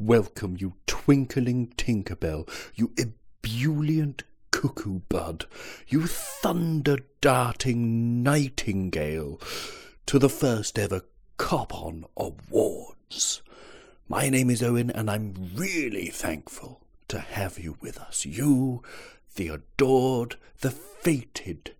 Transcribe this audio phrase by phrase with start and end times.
[0.00, 5.44] welcome, you twinkling Tinkerbell, you ebullient cuckoo bud,
[5.88, 9.38] you thunder darting nightingale,
[10.06, 11.02] to the first ever
[11.36, 13.42] Cop On Awards.
[14.08, 18.24] My name is Owen, and I'm really thankful to have you with us.
[18.24, 18.82] You,
[19.36, 21.74] the adored, the fated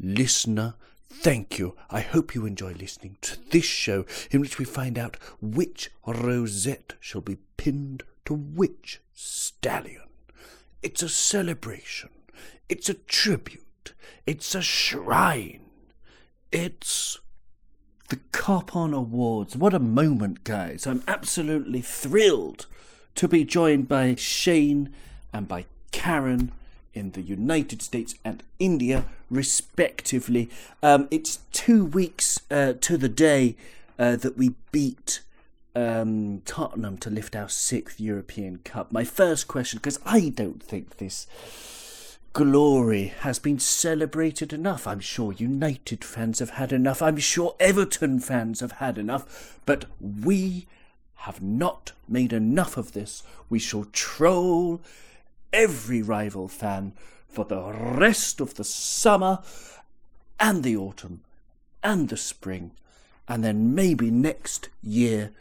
[0.00, 0.74] listener.
[1.08, 1.76] Thank you.
[1.90, 6.94] I hope you enjoy listening to this show in which we find out which rosette
[7.00, 10.02] shall be pinned to which stallion.
[10.82, 12.10] It's a celebration.
[12.68, 13.94] It's a tribute.
[14.26, 15.66] It's a shrine.
[16.52, 17.18] It's
[18.08, 19.56] the Cop On Awards.
[19.56, 20.86] What a moment, guys.
[20.86, 22.66] I'm absolutely thrilled
[23.16, 24.92] to be joined by Shane
[25.32, 26.52] and by Karen
[26.92, 30.48] in the United States and India, respectively.
[30.82, 33.56] Um, it's two weeks uh, to the day
[33.98, 35.20] uh, that we beat
[35.74, 38.92] um, Tottenham to lift our sixth European Cup.
[38.92, 41.26] My first question, because I don't think this
[42.32, 44.86] glory has been celebrated enough.
[44.86, 47.00] I'm sure United fans have had enough.
[47.00, 49.58] I'm sure Everton fans have had enough.
[49.64, 50.66] But we
[51.20, 53.22] have not made enough of this.
[53.48, 54.80] We shall troll
[55.52, 56.92] every rival fan
[57.36, 59.40] for the rest of the summer
[60.40, 61.20] and the autumn
[61.82, 62.70] and the spring.
[63.28, 65.32] And then maybe next year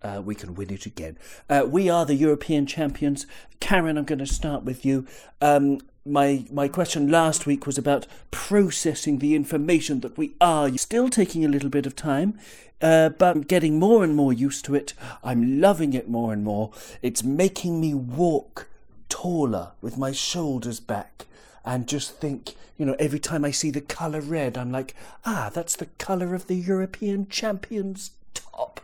[0.00, 1.18] uh, we can win it again.
[1.48, 3.26] Uh, we are the European champions.
[3.58, 5.08] Karen, I'm going to start with you.
[5.40, 11.10] Um, my my question last week was about processing the information that we are still
[11.10, 12.38] taking a little bit of time
[12.80, 16.42] uh, but I'm getting more and more used to it i'm loving it more and
[16.42, 18.66] more it's making me walk
[19.10, 21.26] taller with my shoulders back
[21.64, 24.94] and just think you know every time i see the color red i'm like
[25.24, 28.12] ah that's the color of the european champions
[28.60, 28.80] top.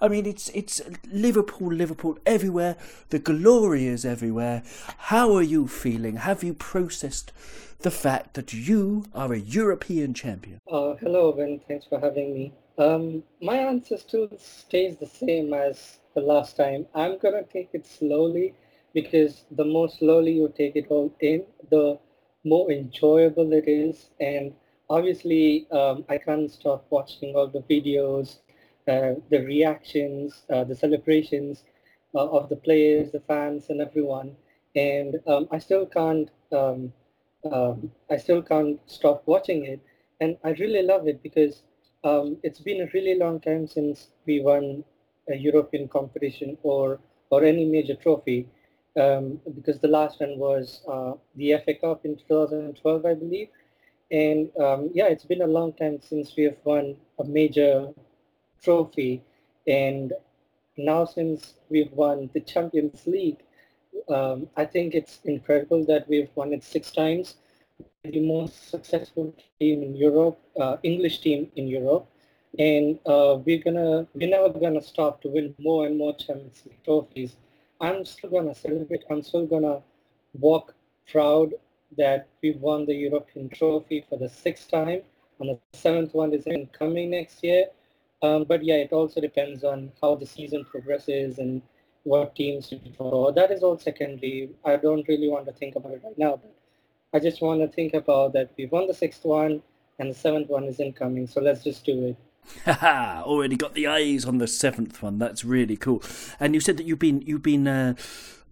[0.00, 2.76] I mean, it's it's Liverpool, Liverpool everywhere.
[3.10, 4.62] The glory is everywhere.
[5.12, 6.16] How are you feeling?
[6.16, 7.32] Have you processed
[7.80, 10.60] the fact that you are a European champion?
[10.70, 11.60] Uh, hello, Ben.
[11.68, 12.52] Thanks for having me.
[12.78, 16.86] Um, my answer still stays the same as the last time.
[16.94, 18.54] I'm gonna take it slowly
[18.94, 21.98] because the more slowly you take it all in, the
[22.48, 24.10] more enjoyable it is.
[24.20, 24.52] And
[24.90, 28.38] obviously, um, I can't stop watching all the videos
[28.88, 31.64] uh, the reactions, uh, the celebrations
[32.14, 34.34] uh, of the players, the fans, and everyone.
[34.74, 36.92] And um, I still can't, um,
[37.52, 39.80] um, I still can't stop watching it.
[40.20, 41.62] And I really love it because
[42.02, 44.84] um, it's been a really long time since we won
[45.28, 46.98] a European competition or
[47.30, 48.48] or any major trophy.
[48.98, 53.48] Um, because the last one was uh, the FA Cup in 2012, I believe.
[54.10, 57.92] And um, yeah, it's been a long time since we have won a major
[58.62, 59.22] trophy.
[59.66, 60.12] And
[60.76, 63.42] now since we've won the Champions League,
[64.08, 67.36] um, I think it's incredible that we've won it six times.
[68.04, 72.06] The most successful team in Europe, uh, English team in Europe,
[72.58, 76.82] and uh, we're gonna we're never gonna stop to win more and more Champions League
[76.84, 77.36] trophies.
[77.80, 79.04] I'm still gonna celebrate.
[79.10, 79.82] I'm still gonna
[80.38, 80.74] walk
[81.10, 81.54] proud
[81.96, 85.02] that we won the European trophy for the sixth time,
[85.40, 87.66] and the seventh one is in coming next year.
[88.22, 91.62] Um, but yeah, it also depends on how the season progresses and
[92.02, 93.30] what teams you follow.
[93.32, 94.50] That is all secondary.
[94.64, 96.54] I don't really want to think about it right now, but
[97.14, 99.62] I just want to think about that we won the sixth one
[99.98, 101.26] and the seventh one is incoming.
[101.26, 102.16] So let's just do it.
[102.64, 103.22] Haha!
[103.26, 105.18] Already got the eyes on the seventh one.
[105.18, 106.02] That's really cool.
[106.38, 107.94] And you said that you've been you've been uh,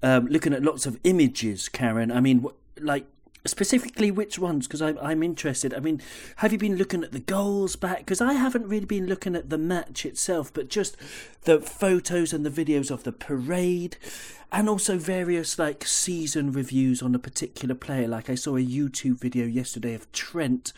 [0.03, 2.11] um, looking at lots of images, Karen.
[2.11, 2.47] I mean,
[2.81, 3.07] like
[3.49, 6.03] specifically which ones because I'm, I'm interested i mean
[6.37, 9.51] have you been looking at the goals back because i haven't really been looking at
[9.51, 10.97] the match itself but just
[11.43, 13.97] the photos and the videos of the parade
[14.53, 18.07] and also various like season reviews on a particular player.
[18.07, 20.73] Like I saw a YouTube video yesterday of Trent,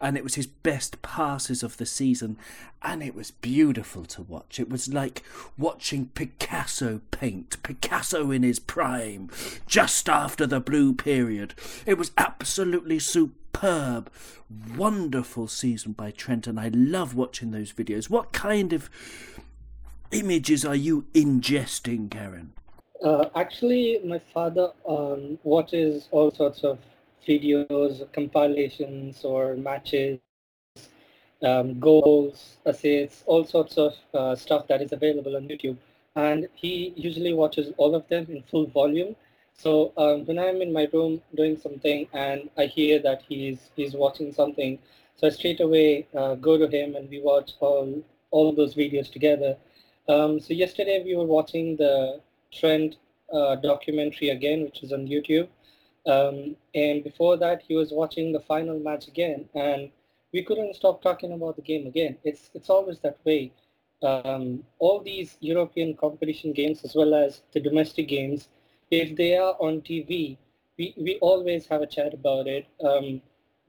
[0.00, 2.38] and it was his best passes of the season,
[2.82, 4.58] and it was beautiful to watch.
[4.58, 5.22] It was like
[5.58, 9.30] watching Picasso paint, Picasso in his prime,
[9.66, 11.54] just after the blue period.
[11.86, 14.10] It was absolutely superb,
[14.76, 18.08] wonderful season by Trent, and I love watching those videos.
[18.08, 18.88] What kind of
[20.10, 22.52] images are you ingesting, Karen?
[23.02, 26.78] Uh, actually, my father um, watches all sorts of
[27.26, 30.18] videos, compilations, or matches,
[31.42, 35.78] um, goals, assists, all sorts of uh, stuff that is available on YouTube.
[36.14, 39.16] And he usually watches all of them in full volume.
[39.54, 43.94] So um, when I'm in my room doing something and I hear that he's he's
[43.94, 44.78] watching something,
[45.16, 49.10] so I straight away uh, go to him and we watch all all those videos
[49.10, 49.56] together.
[50.08, 52.20] Um, so yesterday we were watching the
[52.52, 52.96] Trent
[53.32, 55.48] uh, documentary again, which is on YouTube.
[56.06, 59.90] Um, and before that, he was watching the final match again, and
[60.32, 62.16] we couldn't stop talking about the game again.
[62.24, 63.52] It's it's always that way.
[64.02, 68.48] Um, all these European competition games, as well as the domestic games,
[68.90, 70.38] if they are on TV,
[70.78, 72.66] we, we always have a chat about it.
[72.82, 73.20] Um,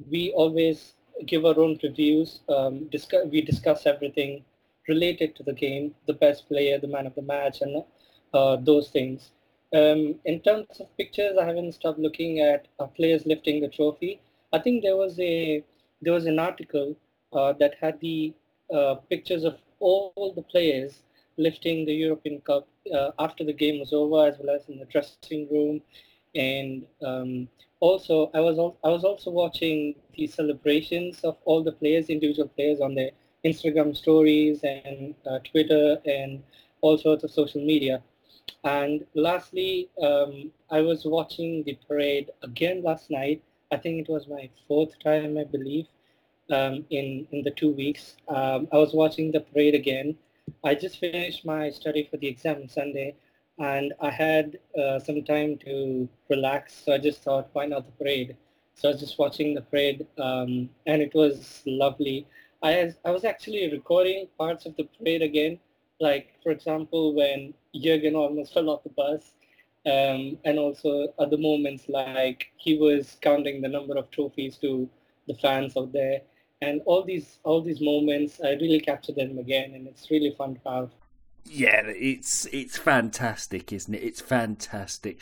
[0.09, 0.93] we always
[1.25, 2.39] give our own reviews.
[2.47, 4.45] Um, discuss, we discuss everything
[4.87, 7.83] related to the game, the best player, the man of the match, and
[8.33, 9.31] uh, those things.
[9.73, 14.19] Um, in terms of pictures, I haven't stopped looking at uh, players lifting the trophy.
[14.53, 15.63] I think there was a
[16.01, 16.95] there was an article
[17.33, 18.33] uh, that had the
[18.73, 21.03] uh, pictures of all the players
[21.37, 24.85] lifting the European Cup uh, after the game was over, as well as in the
[24.85, 25.81] dressing room.
[26.35, 27.47] And um,
[27.79, 32.49] also, I was al- I was also watching the celebrations of all the players, individual
[32.49, 33.11] players, on their
[33.45, 36.43] Instagram stories and uh, Twitter and
[36.81, 38.01] all sorts of social media.
[38.63, 43.41] And lastly, um, I was watching the parade again last night.
[43.71, 45.87] I think it was my fourth time, I believe
[46.51, 48.15] um, in in the two weeks.
[48.27, 50.15] Um, I was watching the parade again.
[50.63, 53.15] I just finished my study for the exam on Sunday,
[53.59, 56.83] and I had uh, some time to relax.
[56.85, 58.35] So I just thought, why not the parade?
[58.75, 62.27] So I was just watching the parade, um, and it was lovely.
[62.63, 65.59] I I was actually recording parts of the parade again,
[66.01, 69.33] like for example when Jurgen almost fell off the bus.
[69.83, 74.87] Um, and also other moments like he was counting the number of trophies to
[75.27, 76.21] the fans out there
[76.61, 80.53] and all these all these moments i really capture them again and it's really fun
[80.53, 80.91] to have
[81.45, 84.03] yeah, it's it's fantastic, isn't it?
[84.03, 85.19] It's fantastic.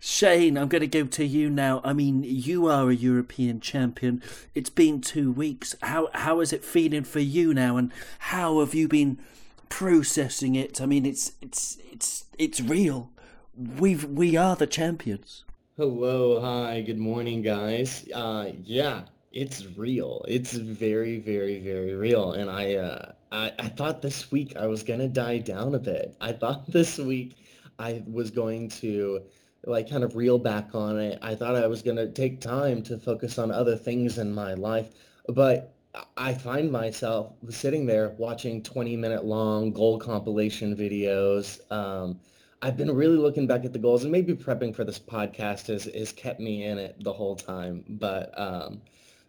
[0.00, 1.82] Shane, I'm going to go to you now.
[1.84, 4.22] I mean, you are a European champion.
[4.54, 5.76] It's been two weeks.
[5.82, 9.18] How how is it feeling for you now, and how have you been
[9.68, 10.80] processing it?
[10.80, 13.10] I mean, it's it's it's it's real.
[13.56, 15.44] We've we are the champions.
[15.76, 18.04] Hello, hi, good morning, guys.
[18.12, 20.24] Uh, yeah, it's real.
[20.26, 22.32] It's very, very, very real.
[22.32, 26.16] And I, uh, I, I thought this week I was gonna die down a bit.
[26.20, 27.36] I thought this week
[27.78, 29.22] I was going to
[29.64, 31.20] like kind of reel back on it.
[31.22, 34.90] I thought I was gonna take time to focus on other things in my life,
[35.28, 35.77] but
[36.16, 41.60] I find myself sitting there watching 20 minute long goal compilation videos.
[41.72, 42.20] Um,
[42.60, 45.84] I've been really looking back at the goals and maybe prepping for this podcast has,
[45.84, 47.84] has kept me in it the whole time.
[47.88, 48.82] But um,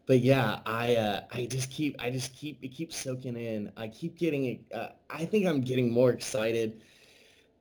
[0.05, 3.71] but yeah, I uh, I just keep I just keep it keeps soaking in.
[3.77, 6.81] I keep getting uh, I think I'm getting more excited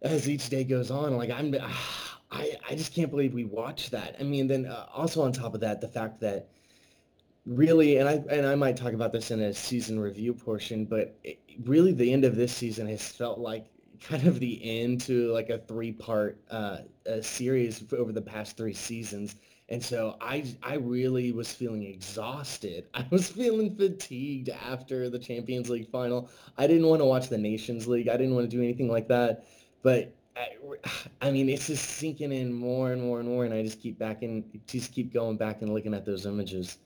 [0.03, 1.17] as each day goes on.
[1.17, 1.55] Like I'm
[2.31, 4.17] I I just can't believe we watched that.
[4.19, 6.49] I mean, then uh, also on top of that, the fact that
[7.49, 11.19] really and I and I might talk about this in a season review portion, but
[11.65, 13.67] really the end of this season has felt like
[14.01, 16.79] kind of the end to like a three part uh,
[17.21, 19.35] series over the past three seasons
[19.71, 22.87] and so I I really was feeling exhausted.
[22.95, 26.31] I was feeling fatigued after the Champions League final.
[26.57, 28.09] I didn't want to watch the Nations League.
[28.09, 29.47] I didn't want to do anything like that.
[29.83, 30.49] But I,
[31.27, 33.99] I mean, it's just sinking in more and more and more, and I just keep
[33.99, 36.79] back and just keep going back and looking at those images.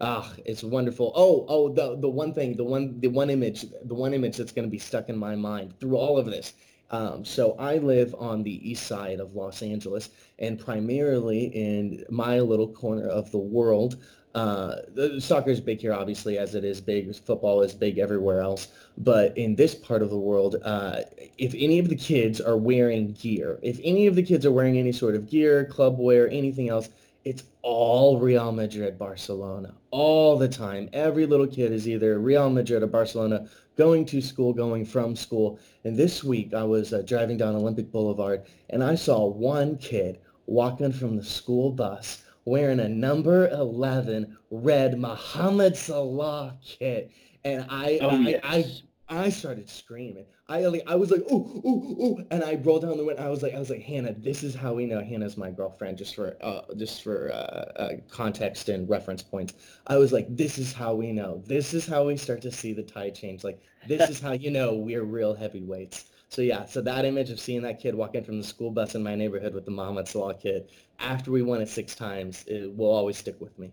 [0.00, 1.12] Ah, it's wonderful.
[1.14, 4.52] Oh, oh, the the one thing, the one the one image, the one image that's
[4.52, 6.54] going to be stuck in my mind through all of this
[6.90, 12.40] um, so I live on the east side of Los Angeles, and primarily in my
[12.40, 13.96] little corner of the world.
[14.34, 14.76] Uh,
[15.20, 17.14] soccer is big here, obviously, as it is big.
[17.14, 18.68] Football is big everywhere else.
[18.98, 21.02] But in this part of the world, uh,
[21.38, 24.76] if any of the kids are wearing gear, if any of the kids are wearing
[24.76, 26.88] any sort of gear, club wear, anything else,
[27.24, 30.90] it's all Real Madrid, Barcelona, all the time.
[30.92, 35.58] Every little kid is either Real Madrid or Barcelona going to school, going from school.
[35.84, 40.20] And this week I was uh, driving down Olympic Boulevard and I saw one kid
[40.46, 47.10] walking from the school bus wearing a number 11 red Mohamed Salah kit.
[47.44, 48.40] And I, oh, I, yes.
[48.44, 48.64] I,
[49.08, 50.26] I started screaming.
[50.46, 53.22] I I was like ooh ooh ooh, and I rolled down the window.
[53.22, 55.96] I was like I was like Hannah, this is how we know Hannah's my girlfriend.
[55.96, 59.54] Just for uh, just for uh, uh, context and reference points.
[59.86, 61.42] I was like, this is how we know.
[61.46, 63.42] This is how we start to see the tide change.
[63.42, 66.10] Like this is how you know we're real heavyweights.
[66.28, 69.02] So yeah, so that image of seeing that kid walking from the school bus in
[69.02, 72.90] my neighborhood with the Mohamed Salah kid after we won it six times, it will
[72.90, 73.72] always stick with me.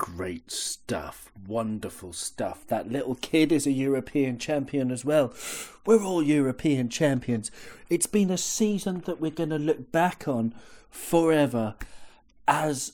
[0.00, 1.30] Great stuff.
[1.46, 2.66] Wonderful stuff.
[2.68, 5.34] That little kid is a European champion as well.
[5.84, 7.50] We're all European champions.
[7.90, 10.54] It's been a season that we're going to look back on
[10.88, 11.74] forever
[12.48, 12.92] as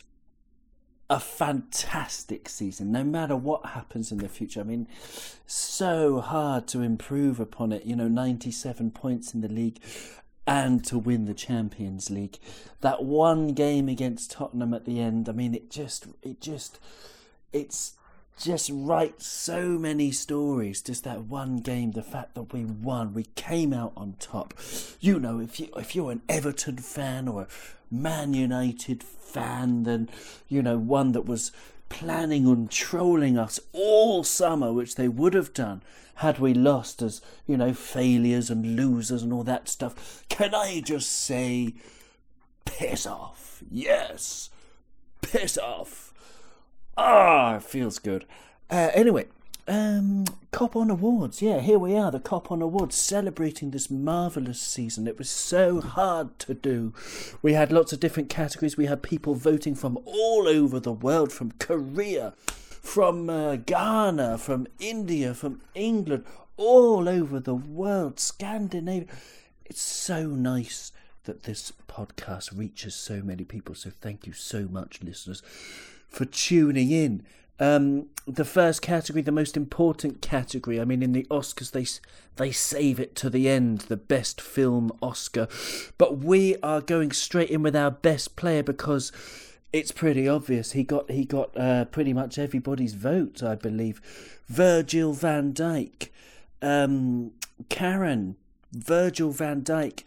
[1.08, 4.58] a fantastic season, no matter what happens in the future.
[4.58, 4.88] I mean,
[5.46, 7.86] so hard to improve upon it.
[7.86, 9.78] You know, 97 points in the league.
[10.46, 12.38] And to win the Champions League.
[12.80, 16.78] That one game against Tottenham at the end, I mean, it just, it just,
[17.52, 17.94] it's
[18.38, 20.82] just writes so many stories.
[20.82, 24.54] Just that one game, the fact that we won, we came out on top.
[25.00, 27.48] You know, if you if you're an Everton fan or a
[27.90, 30.08] Man United fan, then
[30.48, 31.50] you know one that was
[31.88, 35.82] planning on trolling us all summer, which they would have done
[36.16, 40.24] had we lost as, you know, failures and losers and all that stuff.
[40.28, 41.74] Can I just say,
[42.64, 43.62] piss off?
[43.70, 44.50] Yes,
[45.20, 46.12] piss off.
[46.96, 48.24] Ah, feels good.
[48.70, 49.26] Uh, anyway,
[49.68, 51.42] um, Cop On Awards.
[51.42, 55.06] Yeah, here we are, the Cop On Awards, celebrating this marvellous season.
[55.06, 56.94] It was so hard to do.
[57.42, 58.76] We had lots of different categories.
[58.76, 64.66] We had people voting from all over the world, from Korea, from uh, Ghana, from
[64.78, 66.24] India, from England,
[66.56, 69.08] all over the world, Scandinavia.
[69.64, 70.92] It's so nice
[71.24, 73.74] that this podcast reaches so many people.
[73.74, 75.42] So thank you so much, listeners,
[76.08, 77.24] for tuning in.
[77.58, 80.80] Um, the first category, the most important category.
[80.80, 81.86] I mean, in the Oscars, they
[82.36, 85.48] they save it to the end, the best film Oscar,
[85.96, 89.12] but we are going straight in with our best player because
[89.72, 90.72] it's pretty obvious.
[90.72, 94.00] He got he got uh, pretty much everybody's vote, I believe.
[94.46, 96.08] Virgil Van Dijk,
[96.62, 97.32] um,
[97.68, 98.36] Karen,
[98.72, 100.04] Virgil Van Dijk.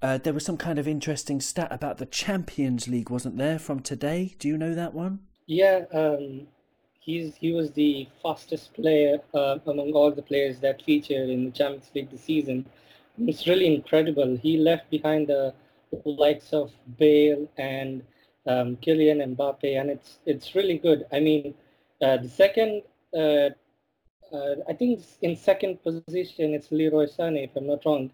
[0.00, 3.80] Uh, there was some kind of interesting stat about the Champions League, wasn't there, from
[3.80, 4.36] today?
[4.38, 5.20] Do you know that one?
[5.46, 6.46] Yeah, um,
[7.08, 11.50] he's he was the fastest player uh, among all the players that featured in the
[11.50, 12.66] Champions League this season.
[13.30, 14.36] It's really incredible.
[14.36, 15.54] He left behind the
[16.04, 18.02] likes of Bale and
[18.46, 21.06] um, Kylian Mbappe, and it's it's really good.
[21.10, 21.54] I mean,
[22.02, 22.82] uh, the second,
[23.22, 23.48] uh,
[24.36, 28.10] uh, I think in second position it's Leroy Sané, if I'm not wrong,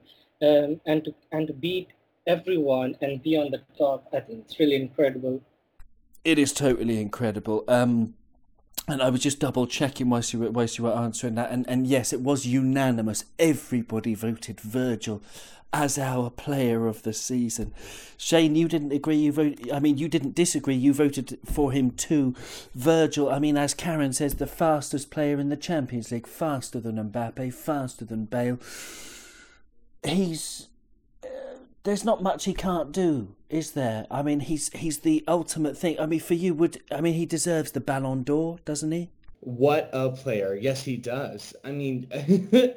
[0.48, 1.88] um, and to and to beat
[2.26, 5.42] everyone and be on the top, I think it's really incredible.
[6.24, 7.64] It is totally incredible.
[7.68, 8.14] Um,
[8.86, 11.68] and I was just double checking whilst you were whilst you were answering that, and
[11.68, 13.24] and yes, it was unanimous.
[13.38, 15.22] Everybody voted Virgil
[15.74, 17.74] as our player of the season.
[18.16, 19.16] Shane, you didn't agree.
[19.16, 19.58] You vote.
[19.72, 20.76] I mean, you didn't disagree.
[20.76, 22.34] You voted for him too.
[22.74, 23.28] Virgil.
[23.28, 27.52] I mean, as Karen says, the fastest player in the Champions League, faster than Mbappe,
[27.52, 28.58] faster than Bale.
[30.04, 30.68] He's
[31.84, 34.06] there's not much he can't do, is there?
[34.10, 36.00] I mean, he's he's the ultimate thing.
[36.00, 39.10] I mean, for you, would I mean he deserves the Ballon d'Or, doesn't he?
[39.40, 40.54] What a player!
[40.54, 41.54] Yes, he does.
[41.62, 42.08] I mean,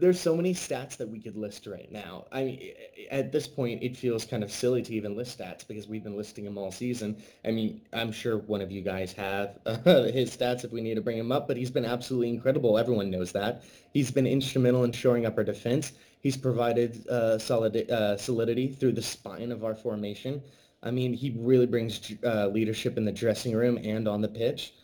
[0.00, 2.26] there's so many stats that we could list right now.
[2.32, 2.72] I mean,
[3.10, 6.16] at this point, it feels kind of silly to even list stats because we've been
[6.16, 7.16] listing them all season.
[7.44, 10.94] I mean, I'm sure one of you guys have uh, his stats if we need
[10.94, 12.78] to bring him up, but he's been absolutely incredible.
[12.78, 13.62] Everyone knows that.
[13.92, 15.92] He's been instrumental in shoring up our defense.
[16.20, 20.42] He's provided uh, solid, uh, solidity through the spine of our formation.
[20.82, 24.74] I mean, he really brings uh, leadership in the dressing room and on the pitch.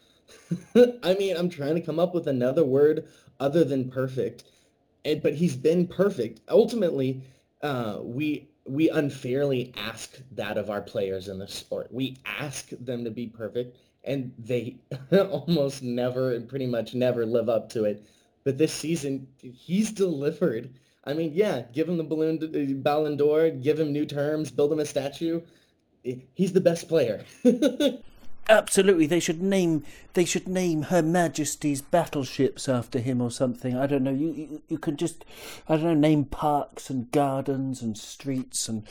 [1.02, 3.06] I mean, I'm trying to come up with another word
[3.40, 4.44] other than perfect,
[5.06, 6.40] and, but he's been perfect.
[6.48, 7.22] Ultimately,
[7.62, 11.88] uh, we we unfairly ask that of our players in the sport.
[11.92, 14.76] We ask them to be perfect, and they
[15.12, 18.04] almost never and pretty much never live up to it.
[18.44, 20.70] But this season, he's delivered.
[21.04, 24.72] I mean, yeah, give him the balloon uh, Ballon d'Or, give him new terms, build
[24.72, 25.40] him a statue.
[26.34, 27.24] He's the best player.
[28.48, 29.82] Absolutely, they should name
[30.14, 33.76] they should name Her Majesty's battleships after him or something.
[33.76, 34.12] I don't know.
[34.12, 35.24] You you, you can just
[35.68, 38.86] I don't know name parks and gardens and streets and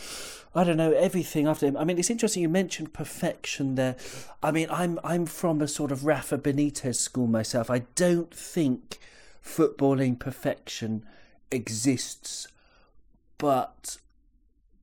[0.53, 1.77] I don't know everything after him.
[1.77, 3.95] I mean, it's interesting you mentioned perfection there.
[4.43, 7.69] I mean, I'm I'm from a sort of Rafa Benitez school myself.
[7.69, 8.99] I don't think
[9.41, 11.05] footballing perfection
[11.49, 12.49] exists,
[13.37, 13.97] but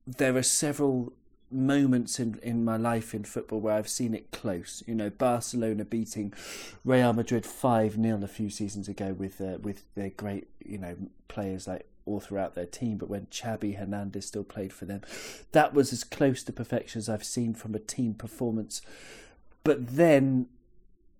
[0.07, 1.13] there are several
[1.53, 4.83] moments in, in my life in football where I've seen it close.
[4.87, 6.33] You know, Barcelona beating
[6.83, 10.95] Real Madrid 5 0 a few seasons ago with uh, with their great, you know,
[11.27, 15.01] players like all throughout their team, but when Xavi Hernandez still played for them,
[15.53, 18.81] that was as close to perfection as I've seen from a team performance.
[19.63, 20.47] But then,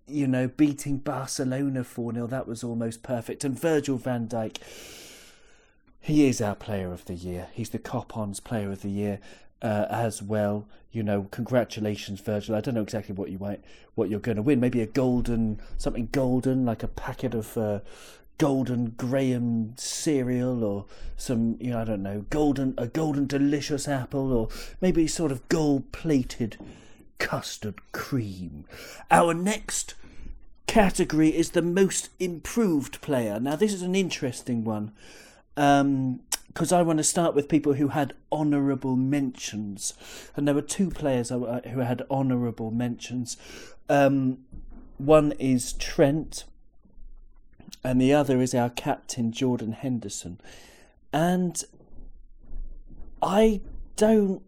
[0.06, 3.44] you know, beating Barcelona 4 0, that was almost perfect.
[3.44, 4.58] And Virgil van Dijk
[6.04, 7.48] he is our player of the year.
[7.54, 9.20] He's the Cop-On's player of the year
[9.64, 10.68] uh, as well.
[10.92, 12.54] You know, congratulations, Virgil.
[12.54, 13.64] I don't know exactly what you might,
[13.96, 14.60] what you're going to win.
[14.60, 17.80] Maybe a golden, something golden, like a packet of uh,
[18.38, 20.84] golden Graham cereal, or
[21.16, 24.48] some, you know, I don't know, golden, a golden delicious apple, or
[24.80, 26.58] maybe sort of gold-plated
[27.18, 28.66] custard cream.
[29.10, 29.94] Our next
[30.66, 33.40] category is the most improved player.
[33.40, 34.92] Now, this is an interesting one
[35.56, 36.20] um,
[36.54, 39.92] because I want to start with people who had honourable mentions,
[40.36, 41.44] and there were two players who
[41.80, 43.36] had honourable mentions.
[43.88, 44.38] Um,
[44.96, 46.44] one is Trent,
[47.82, 50.40] and the other is our captain Jordan Henderson,
[51.12, 51.60] and
[53.20, 53.60] I
[53.96, 54.42] don't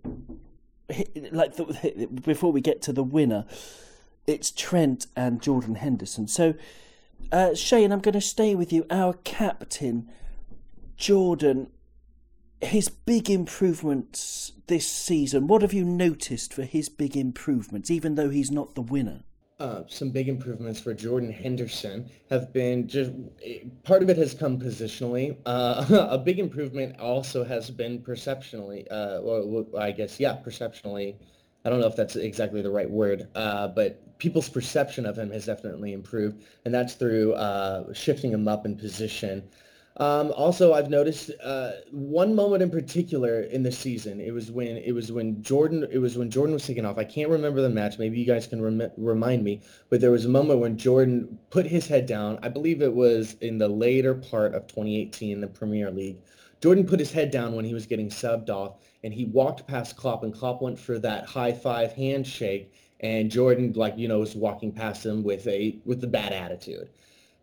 [1.33, 3.47] like the, before we get to the winner.
[4.29, 6.29] It's Trent and Jordan Henderson.
[6.29, 6.55] So,
[7.33, 8.87] uh, Shane, I'm going to stay with you.
[8.91, 10.09] Our captain,
[10.97, 11.69] Jordan,
[12.61, 15.47] his big improvements this season.
[15.47, 19.23] What have you noticed for his big improvements, even though he's not the winner?
[19.59, 23.11] Uh, some big improvements for Jordan Henderson have been just
[23.85, 25.35] part of it has come positionally.
[25.47, 28.87] Uh, a big improvement also has been perceptionally.
[28.91, 31.17] Uh, well, I guess yeah, perceptionally.
[31.65, 35.31] I don't know if that's exactly the right word, uh, but people's perception of him
[35.31, 39.43] has definitely improved, and that's through uh, shifting him up in position.
[39.99, 44.21] Um, also, I've noticed uh, one moment in particular in the season.
[44.21, 45.87] It was when it was when Jordan.
[45.91, 46.99] It was when Jordan was taken off.
[46.99, 47.99] I can't remember the match.
[47.99, 49.63] Maybe you guys can rem- remind me.
[49.89, 52.39] But there was a moment when Jordan put his head down.
[52.43, 56.19] I believe it was in the later part of 2018, the Premier League.
[56.61, 59.97] Jordan put his head down when he was getting subbed off, and he walked past
[59.97, 64.35] Klopp, and Klopp went for that high five handshake, and Jordan, like you know, was
[64.35, 66.91] walking past him with a with a bad attitude,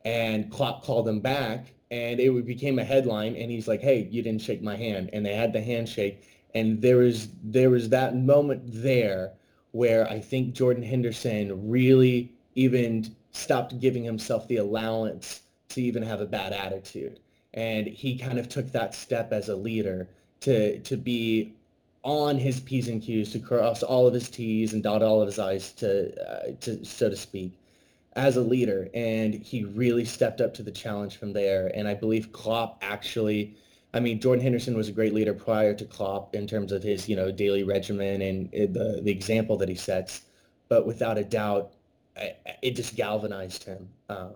[0.05, 4.21] and Klopp called him back and it became a headline and he's like hey you
[4.21, 8.15] didn't shake my hand and they had the handshake and there was there was that
[8.15, 9.31] moment there
[9.71, 16.21] where i think jordan henderson really even stopped giving himself the allowance to even have
[16.21, 17.19] a bad attitude.
[17.53, 20.07] And he kind of took that step as a leader
[20.41, 21.53] to to be
[22.03, 25.27] on his p's and q's to cross all of his t's and dot all of
[25.27, 27.57] his i's to uh, to so to speak
[28.15, 31.71] as a leader, and he really stepped up to the challenge from there.
[31.75, 33.55] And I believe Klopp actually,
[33.93, 37.09] I mean, Jordan Henderson was a great leader prior to Klopp in terms of his,
[37.09, 40.21] you know, daily regimen and the the example that he sets.
[40.69, 41.73] But without a doubt,
[42.61, 43.89] it just galvanized him.
[44.09, 44.33] Um,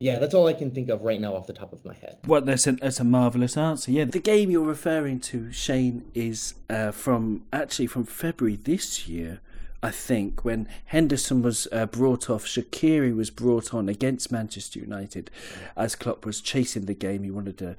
[0.00, 2.18] yeah, that's all I can think of right now off the top of my head.
[2.24, 3.90] Well, that's a, that's a marvelous answer.
[3.90, 9.40] Yeah, the game you're referring to, Shane, is uh, from actually from February this year.
[9.80, 15.30] I think, when Henderson was uh, brought off, Shaqiri was brought on against Manchester United
[15.76, 17.22] as Klopp was chasing the game.
[17.22, 17.76] He wanted to,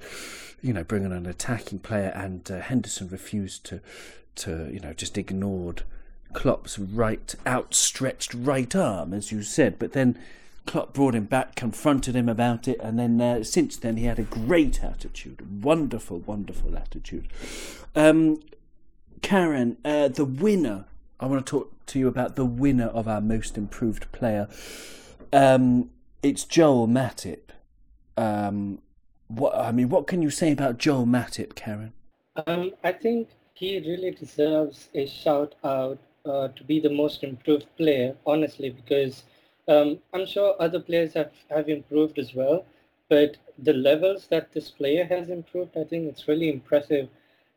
[0.62, 3.80] you know, bring on an attacking player, and uh, Henderson refused to,
[4.36, 5.82] to, you know, just ignored
[6.32, 9.78] Klopp's right, outstretched right arm, as you said.
[9.78, 10.18] But then
[10.66, 14.18] Klopp brought him back, confronted him about it, and then uh, since then he had
[14.18, 17.28] a great attitude, wonderful, wonderful attitude.
[17.94, 18.40] Um,
[19.20, 20.86] Karen, uh, the winner
[21.20, 24.48] I want to talk to you about the winner of our most improved player.
[25.34, 25.90] Um,
[26.22, 27.50] it's Joel Matip.
[28.16, 28.78] Um,
[29.28, 31.92] what I mean, what can you say about Joel Matip, Karen?
[32.46, 37.66] Um, I think he really deserves a shout out uh, to be the most improved
[37.76, 39.24] player, honestly, because
[39.68, 42.64] um, I'm sure other players have, have improved as well.
[43.10, 47.08] But the levels that this player has improved, I think it's really impressive.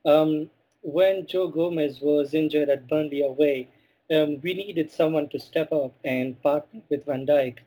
[0.06, 0.50] Um,
[0.84, 3.70] when Joe Gomez was injured at Burnley away,
[4.14, 7.60] um, we needed someone to step up and partner with Van Dijk.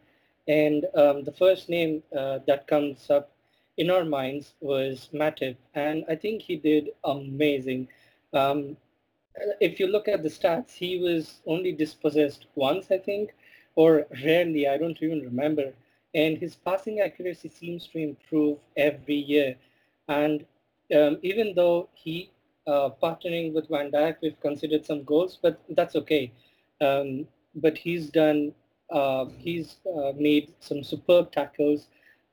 [0.47, 3.31] And um, the first name uh, that comes up
[3.77, 7.89] in our minds was Matip, and I think he did amazing.
[8.33, 8.77] Um,
[9.61, 13.35] if you look at the stats, he was only dispossessed once, I think,
[13.75, 15.73] or rarely, I don't even remember.
[16.15, 19.57] And his passing accuracy seems to improve every year.
[20.09, 20.47] And
[20.95, 22.31] um, even though he
[22.67, 26.33] uh, partnering with Van Dijk, we've considered some goals, but that's okay.
[26.81, 28.53] Um, but he's done,
[28.91, 31.87] uh, he's uh, made some superb tackles.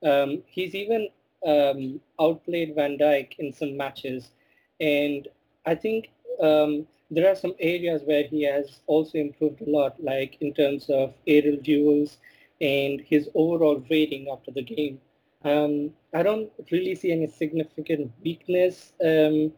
[0.03, 1.07] Um, he's even
[1.45, 4.31] um, outplayed Van Dijk in some matches.
[4.79, 5.27] And
[5.65, 6.09] I think
[6.41, 10.89] um, there are some areas where he has also improved a lot, like in terms
[10.89, 12.17] of aerial duels
[12.59, 14.99] and his overall rating after the game.
[15.45, 19.51] Um, I don't really see any significant weakness um,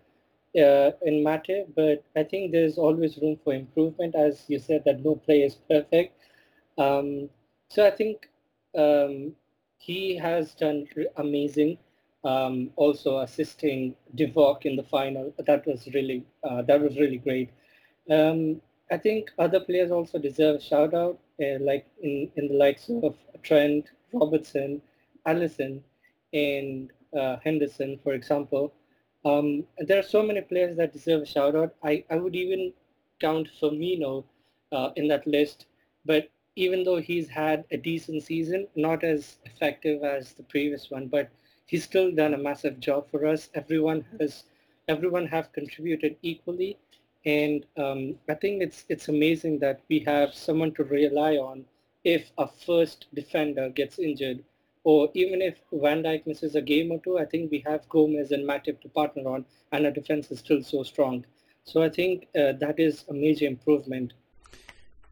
[0.58, 4.16] uh, in Matip, but I think there's always room for improvement.
[4.16, 6.18] As you said, that no player is perfect.
[6.78, 7.30] Um,
[7.70, 8.30] so I think
[8.78, 9.34] um,
[9.78, 10.88] he has done
[11.18, 11.78] amazing.
[12.24, 15.32] Um, also assisting Divock in the final.
[15.46, 17.52] That was really uh, that was really great.
[18.10, 22.90] Um, I think other players also deserve shout out, uh, like in, in the likes
[22.90, 24.82] of Trent, Robertson,
[25.28, 25.82] Alisson,
[26.34, 28.74] and uh, Henderson, for example.
[29.26, 31.76] Um, there are so many players that deserve a shout out.
[31.84, 32.72] I, I would even
[33.20, 34.24] count Firmino
[34.72, 35.66] uh, in that list,
[36.06, 41.08] but even though he's had a decent season, not as effective as the previous one,
[41.08, 41.30] but
[41.66, 43.50] he's still done a massive job for us.
[43.54, 44.44] Everyone has,
[44.88, 46.78] everyone have contributed equally,
[47.26, 51.66] and um, I think it's it's amazing that we have someone to rely on
[52.04, 54.44] if a first defender gets injured,
[54.86, 57.20] or even if Van Dijk misses a game or two.
[57.20, 60.64] I think we have Gomez and Matip to partner on, and our defense is still
[60.64, 61.26] so strong.
[61.66, 64.14] So I think uh, that is a major improvement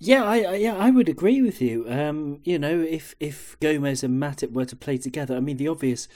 [0.04, 1.86] yeah, I, I yeah I would agree with you.
[1.88, 5.70] Um, you know, if if Gomez and Matip were to play together, I mean, the
[5.70, 6.10] obvious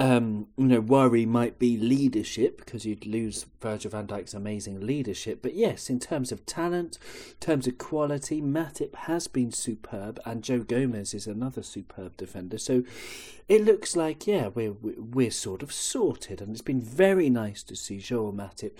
[0.00, 5.42] um, you know, worry might be leadership because you'd lose Virgil van Dijk's amazing leadership.
[5.42, 6.96] But yes, in terms of talent,
[7.28, 12.56] in terms of quality, Matip has been superb, and Joe Gomez is another superb defender.
[12.56, 12.82] So
[13.46, 17.76] it looks like yeah, we're we're sort of sorted, and it's been very nice to
[17.76, 18.72] see Joel Matip,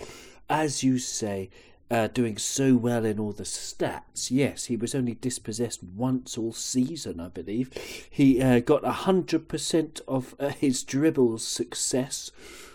[0.48, 1.50] as you say,
[1.90, 4.30] uh, doing so well in all the stats.
[4.30, 7.70] Yes, he was only dispossessed once all season, I believe.
[8.08, 12.30] He uh, got 100% of uh, his dribbles success,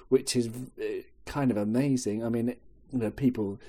[0.10, 0.84] which is uh,
[1.26, 2.24] kind of amazing.
[2.26, 2.56] I mean,
[2.92, 3.60] you know, people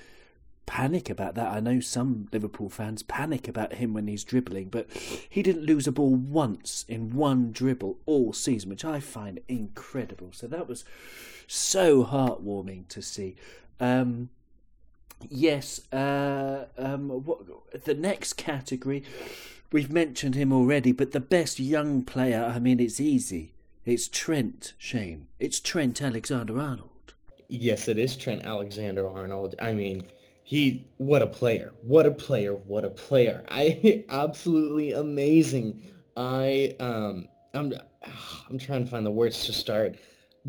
[0.65, 1.47] panic about that.
[1.47, 4.91] I know some Liverpool fans panic about him when he's dribbling, but
[5.29, 10.31] he didn't lose a ball once in one dribble all season, which I find incredible.
[10.33, 10.83] So that was
[11.47, 13.35] so heartwarming to see.
[13.79, 14.29] Um,
[15.29, 19.03] Yes, uh, um, what, the next category,
[19.71, 23.53] we've mentioned him already, but the best young player, I mean, it's easy.
[23.85, 25.27] It's Trent Shane.
[25.39, 27.13] It's Trent Alexander Arnold.
[27.47, 29.55] Yes, it is Trent Alexander Arnold.
[29.61, 30.05] I mean,
[30.43, 31.73] he, what a player.
[31.81, 32.53] What a player.
[32.53, 33.43] What a player.
[33.49, 35.81] I, absolutely amazing.
[36.15, 37.73] I, um, I'm,
[38.49, 39.95] I'm trying to find the words to start.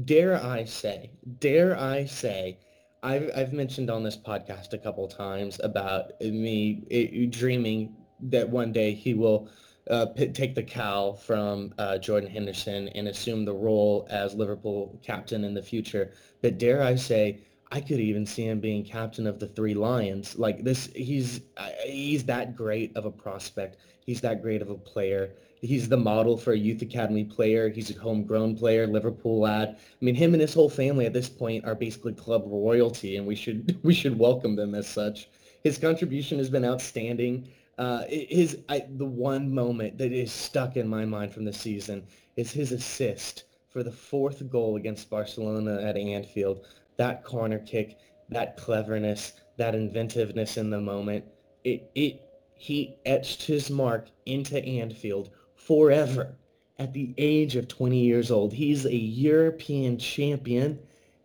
[0.05, 2.59] Dare I say, dare I say,
[3.03, 8.73] I've I've mentioned on this podcast a couple times about me it, dreaming that one
[8.73, 9.49] day he will
[9.89, 14.99] uh, p- take the cowl from uh, Jordan Henderson and assume the role as Liverpool
[15.03, 16.13] captain in the future.
[16.43, 20.37] But dare I say, I could even see him being captain of the Three Lions.
[20.37, 21.43] Like this, he's
[21.85, 23.77] he's that great of a prospect.
[24.05, 27.69] He's that great of a player he's the model for a youth academy player.
[27.69, 29.77] He's a homegrown player, Liverpool lad.
[29.79, 33.27] I mean, him and his whole family at this point are basically club royalty, and
[33.27, 35.29] we should we should welcome them as such.
[35.65, 37.49] His contribution has been outstanding.
[37.79, 42.05] Uh, his I, the one moment that is stuck in my mind from the season
[42.37, 46.67] is his assist for the fourth goal against Barcelona at Anfield.
[46.97, 47.99] That corner kick,
[48.31, 51.25] that cleverness, that inventiveness in the moment.
[51.65, 52.23] It it
[52.55, 55.31] he etched his mark into Anfield
[55.69, 56.35] forever
[56.79, 58.55] at the age of 20 years old.
[58.55, 60.79] He's a European champion,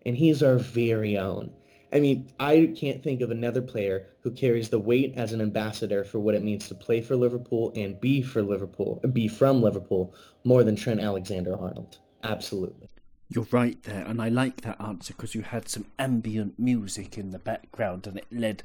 [0.06, 1.50] and he's our very own.
[1.94, 6.04] I mean, I can't think of another player who carries the weight as an ambassador
[6.04, 10.14] for what it means to play for Liverpool and be for Liverpool, be from Liverpool,
[10.44, 12.00] more than Trent Alexander-Arnold.
[12.24, 12.90] Absolutely.
[13.34, 17.32] You're right there, and I like that answer because you had some ambient music in
[17.32, 18.62] the background and it led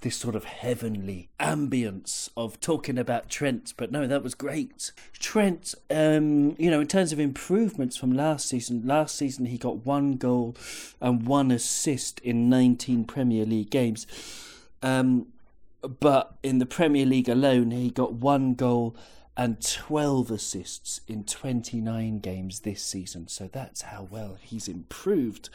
[0.00, 3.74] this sort of heavenly ambience of talking about Trent.
[3.76, 4.90] But no, that was great.
[5.12, 9.86] Trent, um, you know, in terms of improvements from last season, last season he got
[9.86, 10.56] one goal
[11.00, 14.04] and one assist in 19 Premier League games.
[14.82, 15.26] Um,
[16.00, 18.96] but in the Premier League alone, he got one goal
[19.38, 23.28] and 12 assists in 29 games this season.
[23.28, 25.48] So that's how well he's improved.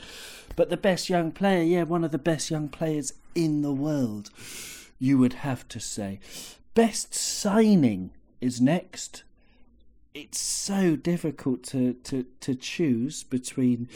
[0.56, 4.30] But the best young player, yeah, one of the best young players in the world,
[5.00, 6.22] you would have to say.
[6.74, 9.24] Best signing is next.
[10.14, 13.90] It's so difficult to, to, to choose between,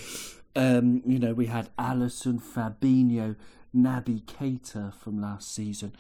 [0.54, 3.38] um, you know, we had Alisson, Fabinho,
[3.74, 5.94] Naby Keita from last season,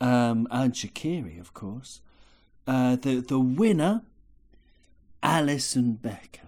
[0.00, 2.00] um, and Shaqiri, of course.
[2.66, 4.02] Uh, the the winner,
[5.22, 6.40] Alisson Becker.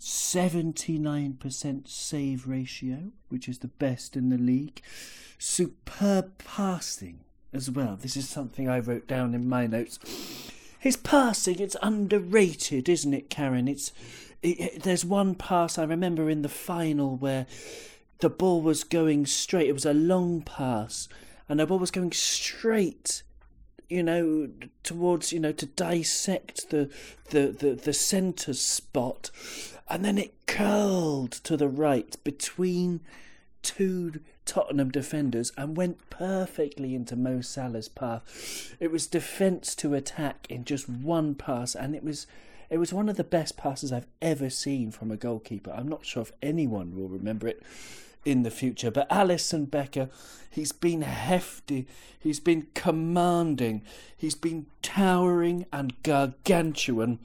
[0.00, 4.82] 79% save ratio, which is the best in the league.
[5.38, 7.20] Superb passing
[7.54, 7.96] as well.
[7.96, 9.98] This is something I wrote down in my notes.
[10.78, 13.66] His passing, it's underrated, isn't it, Karen?
[13.66, 13.92] It's
[14.42, 17.46] it, it, there's one pass I remember in the final where
[18.18, 19.68] the ball was going straight.
[19.68, 21.08] It was a long pass,
[21.48, 23.22] and the ball was going straight
[23.88, 24.48] you know,
[24.82, 26.90] towards, you know, to dissect the,
[27.30, 29.30] the, the, the centre spot.
[29.88, 33.00] And then it curled to the right between
[33.62, 38.74] two Tottenham defenders and went perfectly into Mo Salah's path.
[38.78, 42.26] It was defence to attack in just one pass, and it was
[42.70, 45.70] it was one of the best passes I've ever seen from a goalkeeper.
[45.70, 47.62] I'm not sure if anyone will remember it
[48.24, 48.90] in the future.
[48.90, 50.08] But Alisson Becker,
[50.50, 51.86] he's been hefty,
[52.18, 53.82] he's been commanding,
[54.16, 57.18] he's been towering and gargantuan.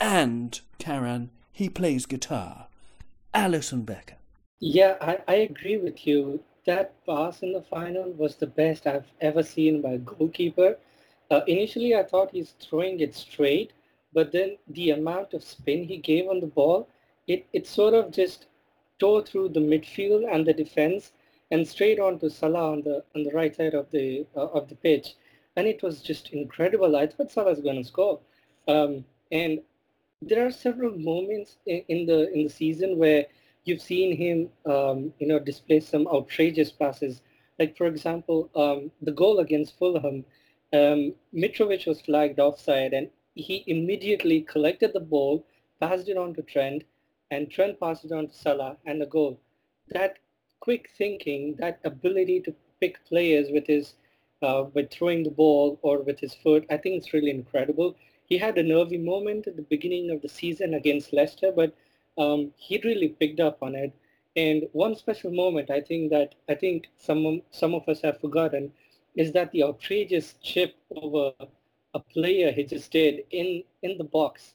[0.00, 2.66] and Karan, he plays guitar.
[3.32, 4.16] Alisson Becker.
[4.60, 6.42] Yeah, I, I agree with you.
[6.66, 10.78] That pass in the final was the best I've ever seen by a goalkeeper.
[11.30, 13.72] Uh, initially, I thought he's throwing it straight,
[14.12, 16.88] but then the amount of spin he gave on the ball,
[17.26, 18.46] it, it sort of just
[19.04, 21.12] tore through the midfield and the defense
[21.50, 24.68] and straight on to Salah on the on the right side of the uh, of
[24.70, 25.08] the pitch,
[25.56, 26.96] and it was just incredible.
[26.96, 28.20] I thought Salah was going to score,
[28.66, 29.60] um, and
[30.22, 33.26] there are several moments in, in, the in the season where
[33.64, 37.20] you've seen him, um, you know, display some outrageous passes.
[37.58, 40.24] Like for example, um, the goal against Fulham,
[40.72, 41.00] um,
[41.42, 45.46] Mitrovic was flagged offside, and he immediately collected the ball,
[45.78, 46.84] passed it on to Trent,
[47.30, 49.40] and Trent passed it on to Salah, and the goal.
[49.88, 50.18] That
[50.60, 53.94] quick thinking, that ability to pick players with his
[54.42, 57.96] uh, with throwing the ball or with his foot, I think it's really incredible.
[58.26, 61.74] He had a nervy moment at the beginning of the season against Leicester, but
[62.18, 63.92] um, he really picked up on it.
[64.36, 68.72] And one special moment, I think that I think some some of us have forgotten,
[69.14, 71.32] is that the outrageous chip over
[71.94, 74.54] a player he just did in in the box,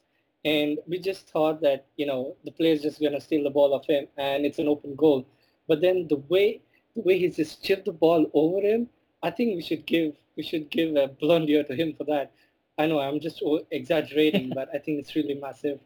[0.50, 3.86] and we just thought that you know the player's just gonna steal the ball off
[3.88, 5.26] him, and it's an open goal.
[5.68, 6.62] But then the way
[6.96, 8.90] the way he just chipped the ball over him,
[9.22, 12.32] I think we should give we should give a Ballon d'Or to him for that.
[12.78, 15.80] I know I'm just exaggerating, but I think it's really massive.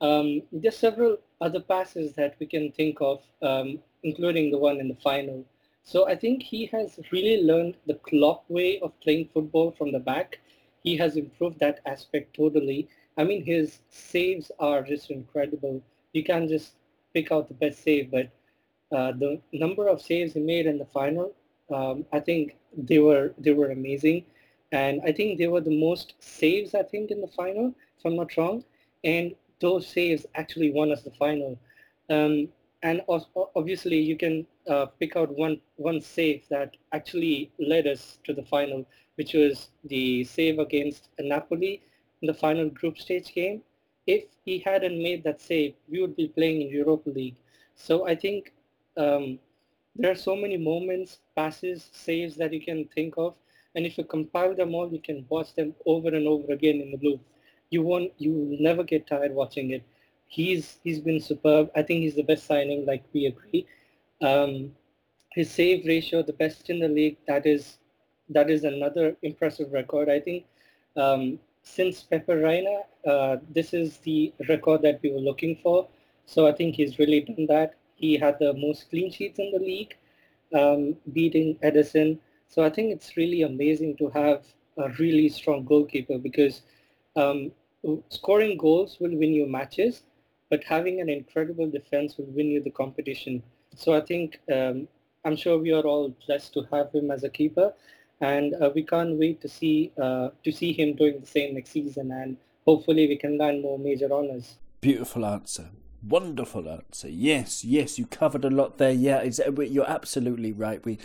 [0.00, 4.88] Um, there's several other passes that we can think of, um, including the one in
[4.88, 5.44] the final.
[5.84, 9.98] So I think he has really learned the Klopp way of playing football from the
[9.98, 10.40] back.
[10.82, 12.88] He has improved that aspect totally.
[13.16, 15.82] I mean, his saves are just incredible.
[16.12, 16.74] You can't just
[17.14, 18.30] pick out the best save, but
[18.90, 21.32] uh, the number of saves he made in the final,
[21.70, 24.24] um, I think they were they were amazing,
[24.72, 28.16] and I think they were the most saves I think in the final, if I'm
[28.16, 28.64] not wrong.
[29.04, 31.58] And those saves actually won us the final.
[32.10, 32.48] Um,
[32.82, 38.32] and obviously, you can uh, pick out one one save that actually led us to
[38.34, 41.82] the final, which was the save against Napoli
[42.22, 43.62] in the final group stage game.
[44.06, 47.36] If he hadn't made that save, we would be playing in Europa League.
[47.76, 48.52] So I think
[48.96, 49.38] um,
[49.96, 53.34] there are so many moments, passes, saves that you can think of,
[53.74, 56.92] and if you compile them all, you can watch them over and over again in
[56.92, 57.20] the loop
[57.72, 59.82] you won't you will never get tired watching it.
[60.26, 61.70] He's he's been superb.
[61.74, 63.66] I think he's the best signing, like we agree.
[64.20, 64.72] Um,
[65.32, 67.16] his save ratio, the best in the league.
[67.26, 67.78] That is
[68.28, 70.08] that is another impressive record.
[70.10, 70.44] I think
[70.96, 75.88] um, since Reina, uh, this is the record that we were looking for.
[76.26, 77.74] So I think he's really done that.
[77.94, 79.96] He had the most clean sheets in the league,
[80.54, 82.18] um, beating Ederson.
[82.48, 84.44] So I think it's really amazing to have
[84.76, 86.62] a really strong goalkeeper because
[87.16, 87.52] um,
[88.08, 90.02] scoring goals will win you matches,
[90.50, 93.42] but having an incredible defense will win you the competition.
[93.74, 94.88] So I think um,
[95.24, 97.72] I'm sure we are all blessed to have him as a keeper,
[98.22, 101.70] and uh, we can't wait to see uh, to see him doing the same next
[101.70, 104.56] season, and hopefully we can land more major honors.
[104.80, 105.70] Beautiful answer.
[106.08, 107.08] Wonderful answer.
[107.08, 108.90] Yes, yes, you covered a lot there.
[108.90, 110.84] Yeah, uh, you're absolutely right.
[110.84, 110.98] We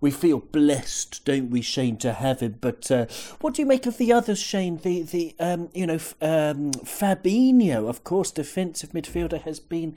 [0.00, 2.56] we feel blessed, don't we, Shane, to have him.
[2.60, 3.06] But uh,
[3.40, 4.78] what do you make of the others, Shane?
[4.78, 9.96] The the um, you know um, Fabinho, of course, defensive midfielder, has been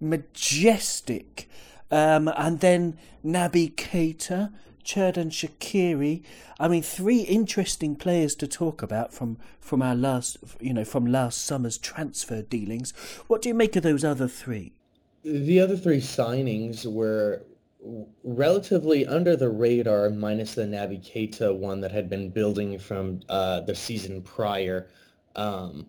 [0.00, 1.48] majestic,
[1.90, 4.52] um, and then Naby Keita
[4.88, 6.22] Xherdan Shaqiri.
[6.58, 11.06] I mean, three interesting players to talk about from from our last, you know, from
[11.06, 12.92] last summer's transfer dealings.
[13.26, 14.72] What do you make of those other three?
[15.24, 17.42] The other three signings were
[18.24, 23.60] relatively under the radar, minus the Naby Keita one that had been building from uh,
[23.60, 24.88] the season prior.
[25.36, 25.86] Um,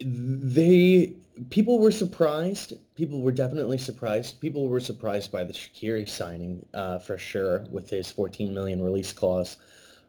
[0.00, 1.14] they
[1.50, 2.74] people were surprised.
[2.94, 4.40] People were definitely surprised.
[4.40, 9.12] People were surprised by the Shaqiri signing uh, for sure with his 14 million release
[9.12, 9.56] clause.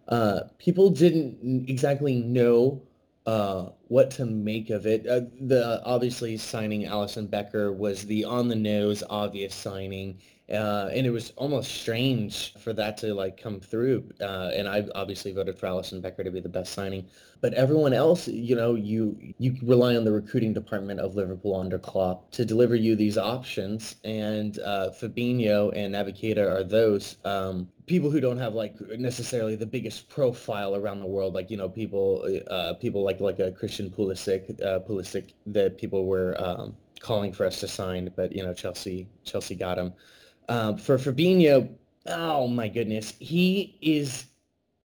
[0.07, 2.81] Uh, people didn't exactly know
[3.25, 5.07] uh, what to make of it.
[5.07, 10.19] Uh, the obviously signing Alisson Becker was the on the nose obvious signing.
[10.51, 14.07] Uh, and it was almost strange for that to like come through.
[14.21, 17.07] Uh, and I obviously voted for Alisson Becker to be the best signing.
[17.41, 21.79] But everyone else, you know, you you rely on the recruiting department of Liverpool under
[21.79, 23.95] Klopp to deliver you these options.
[24.03, 29.65] And uh, Fabinho and Keita are those um, people who don't have like necessarily the
[29.65, 31.33] biggest profile around the world.
[31.33, 36.05] Like you know, people uh, people like like a Christian Pulisic, uh, Pulisic that people
[36.05, 39.93] were um, calling for us to sign, but you know, Chelsea Chelsea got him.
[40.47, 41.69] Um, for Fabinho,
[42.07, 44.25] oh my goodness, he is.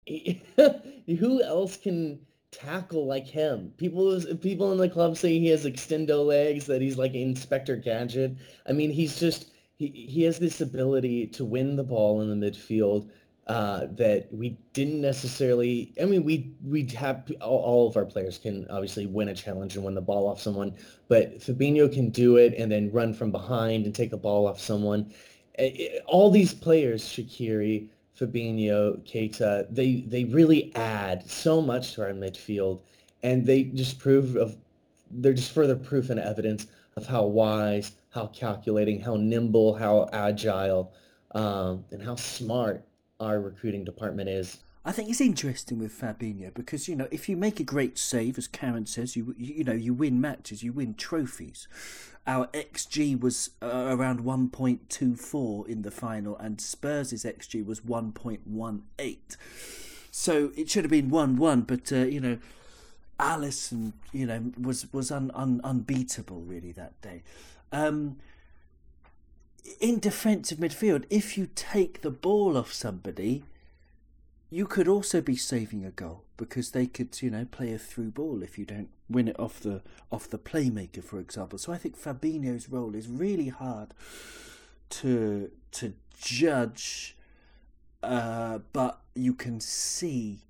[0.07, 0.43] He,
[1.19, 2.19] who else can
[2.51, 3.73] tackle like him.
[3.77, 8.37] People people in the club say he has extendo legs, that he's like Inspector Gadget.
[8.69, 12.51] I mean, he's just he, he has this ability to win the ball in the
[12.51, 13.09] midfield
[13.47, 15.93] uh, that we didn't necessarily.
[16.01, 19.77] I mean, we we have all, all, of our players can obviously win a challenge
[19.77, 20.75] and win the ball off someone,
[21.09, 24.61] but Fabinho can do it and then run from behind and take the ball off
[24.61, 25.13] someone.
[26.07, 32.81] All these players, Shaqiri, Fabinho, Keita, they they really add so much to our midfield,
[33.23, 34.57] and they just prove of
[35.11, 40.93] they're just further proof and evidence of how wise, how calculating, how nimble, how agile,
[41.35, 42.85] um, and how smart
[43.19, 44.59] our recruiting department is.
[44.85, 48.39] I think it's interesting with Fabinho because you know if you make a great save,
[48.39, 51.69] as Karen says, you you know you win matches, you win trophies.
[52.27, 59.19] Our xG was uh, around 1.24 in the final, and Spurs' xG was 1.18.
[60.11, 62.39] So it should have been 1-1, but uh, you know
[63.21, 67.23] Alisson, you know, was was un, un, unbeatable really that day.
[67.71, 68.17] Um,
[69.79, 73.45] in defensive midfield, if you take the ball off somebody,
[74.51, 78.11] you could also be saving a goal because they could, you know, play a through
[78.11, 81.59] ball if you don't win it off the off the playmaker, for example.
[81.59, 83.95] So I think Fabinho's role is really hard
[84.91, 87.17] to to judge,
[88.03, 90.41] uh, but you can see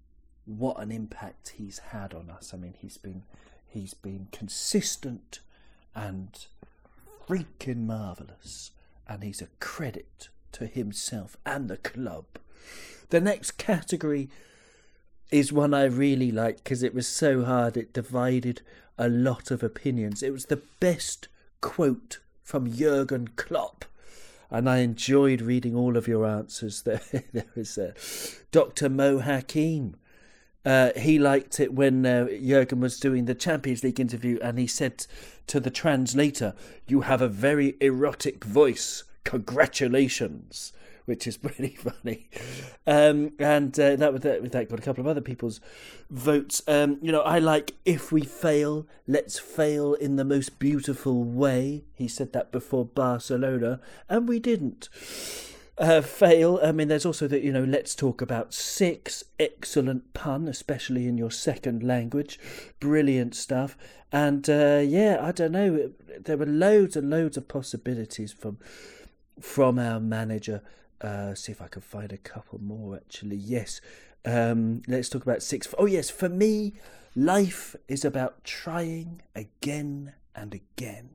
[0.47, 2.53] what an impact he's had on us.
[2.55, 3.25] I mean, he's been
[3.67, 5.41] he's been consistent
[5.95, 6.47] and
[7.29, 8.73] freaking marvelous
[9.07, 12.25] and he's a credit to himself and the club.
[13.11, 14.29] The next category
[15.31, 18.63] is one I really liked because it was so hard, it divided
[18.99, 20.23] a lot of opinions.
[20.23, 21.29] It was the best
[21.61, 23.85] quote from Jurgen Klopp.
[24.51, 26.83] And I enjoyed reading all of your answers.
[26.85, 27.01] There,
[27.33, 27.93] there was uh,
[28.51, 28.89] Dr.
[28.89, 29.97] Mo Hakim.
[30.65, 34.67] Uh, he liked it when uh, Jurgen was doing the Champions League interview, and he
[34.67, 35.07] said
[35.47, 36.55] to the translator,
[36.87, 39.05] You have a very erotic voice.
[39.25, 40.73] Congratulations.
[41.05, 42.29] Which is pretty funny.
[42.87, 45.61] Um, and uh, that, that, that got a couple of other people's
[46.11, 46.63] votes.
[46.67, 51.85] Um, you know, I like if we fail, let's fail in the most beautiful way.
[51.95, 54.89] He said that before Barcelona, and we didn't.
[55.79, 56.61] Uh, fail.
[56.63, 59.25] I mean, there's also that, you know, let's talk about six.
[59.39, 62.39] Excellent pun, especially in your second language.
[62.81, 63.79] Brilliant stuff.
[64.13, 65.93] And uh, yeah, I don't know.
[66.19, 68.59] There were loads and loads of possibilities from
[69.41, 70.63] from our manager.
[71.01, 73.37] Uh, see if I can find a couple more actually.
[73.37, 73.81] Yes.
[74.25, 75.67] Um, let's talk about six.
[75.79, 76.11] Oh, yes.
[76.11, 76.75] For me,
[77.17, 81.11] life is about trying again and again.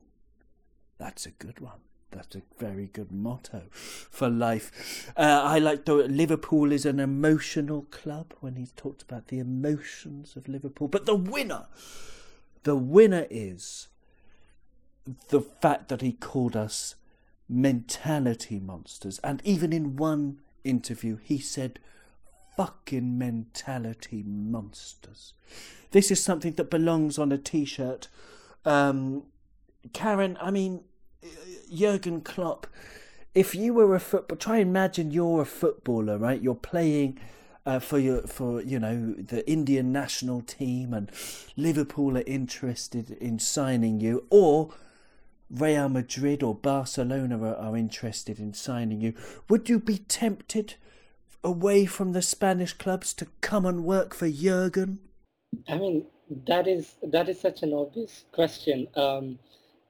[0.98, 1.80] That's a good one.
[2.10, 5.12] That's a very good motto for life.
[5.16, 10.34] Uh, I like the Liverpool is an emotional club when he's talked about the emotions
[10.36, 10.88] of Liverpool.
[10.88, 11.66] But the winner,
[12.62, 13.88] the winner is
[15.28, 16.94] the fact that he called us
[17.48, 19.18] mentality monsters.
[19.22, 21.78] And even in one interview, he said,
[22.56, 25.34] fucking mentality monsters.
[25.90, 28.08] This is something that belongs on a t shirt.
[28.64, 29.24] Um,
[29.92, 30.82] Karen, I mean,
[31.72, 32.66] Jurgen Klopp,
[33.34, 36.40] if you were a football, try and imagine you're a footballer, right?
[36.40, 37.18] You're playing.
[37.64, 41.10] Uh, for your for you know the Indian national team and
[41.56, 44.72] Liverpool are interested in signing you or
[45.50, 49.14] Real Madrid or Barcelona are, are interested in signing you,
[49.48, 50.74] would you be tempted
[51.44, 54.98] away from the Spanish clubs to come and work for Jurgen?
[55.68, 56.06] I mean,
[56.46, 58.88] that is that is such an obvious question.
[58.96, 59.38] Um,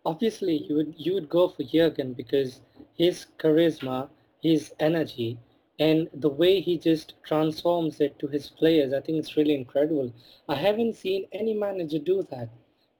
[0.04, 2.60] obviously, you would you would go for Jurgen because
[2.94, 4.08] his charisma,
[4.42, 5.38] his energy,
[5.78, 10.12] and the way he just transforms it to his players, I think it's really incredible.
[10.48, 12.50] I haven't seen any manager do that.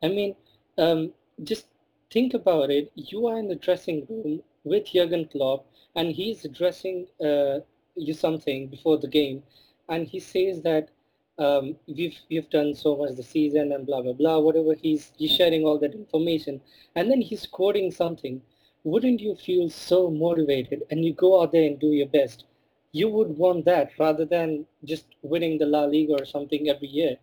[0.03, 0.35] I mean,
[0.79, 1.67] um, just
[2.11, 2.93] think about it.
[2.95, 7.61] You are in the dressing room with Jurgen Klopp, and he's addressing uh,
[7.95, 9.43] you something before the game,
[9.89, 10.91] and he says that
[11.39, 14.39] um, we've we've done so much the season and blah blah blah.
[14.39, 16.61] Whatever he's he's sharing all that information,
[16.95, 18.43] and then he's quoting something.
[18.85, 22.45] Wouldn't you feel so motivated and you go out there and do your best?
[22.93, 27.17] You would want that rather than just winning the La Liga or something every year.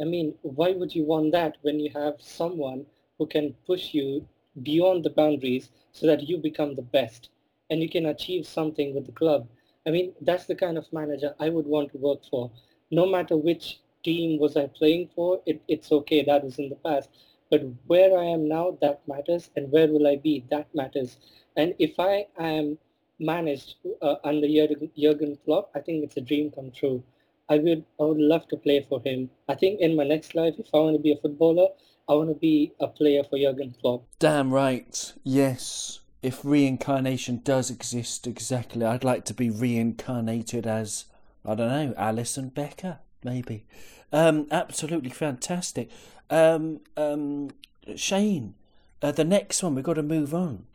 [0.00, 2.86] I mean, why would you want that when you have someone
[3.20, 4.26] who can push you
[4.62, 7.28] beyond the boundaries so that you become the best
[7.68, 9.46] and you can achieve something with the club.
[9.86, 12.50] I mean, that's the kind of manager I would want to work for.
[12.90, 16.76] No matter which team was I playing for, it, it's okay, that was in the
[16.76, 17.10] past.
[17.50, 19.50] But where I am now, that matters.
[19.54, 21.18] And where will I be, that matters.
[21.58, 22.78] And if I am
[23.18, 27.02] managed uh, under Jurgen, Klopp, I think it's a dream come true.
[27.50, 29.28] I would I would love to play for him.
[29.48, 31.68] I think in my next life, if I want to be a footballer,
[32.10, 34.02] I want to be a player for Jurgen Klopp.
[34.18, 35.12] Damn right.
[35.22, 36.00] Yes.
[36.24, 41.04] If reincarnation does exist exactly, I'd like to be reincarnated as
[41.44, 43.64] I don't know, Alisson Becker, maybe.
[44.12, 45.88] Um, absolutely fantastic.
[46.28, 47.50] Um, um,
[47.94, 48.54] Shane,
[49.00, 50.66] uh, the next one we've got to move on.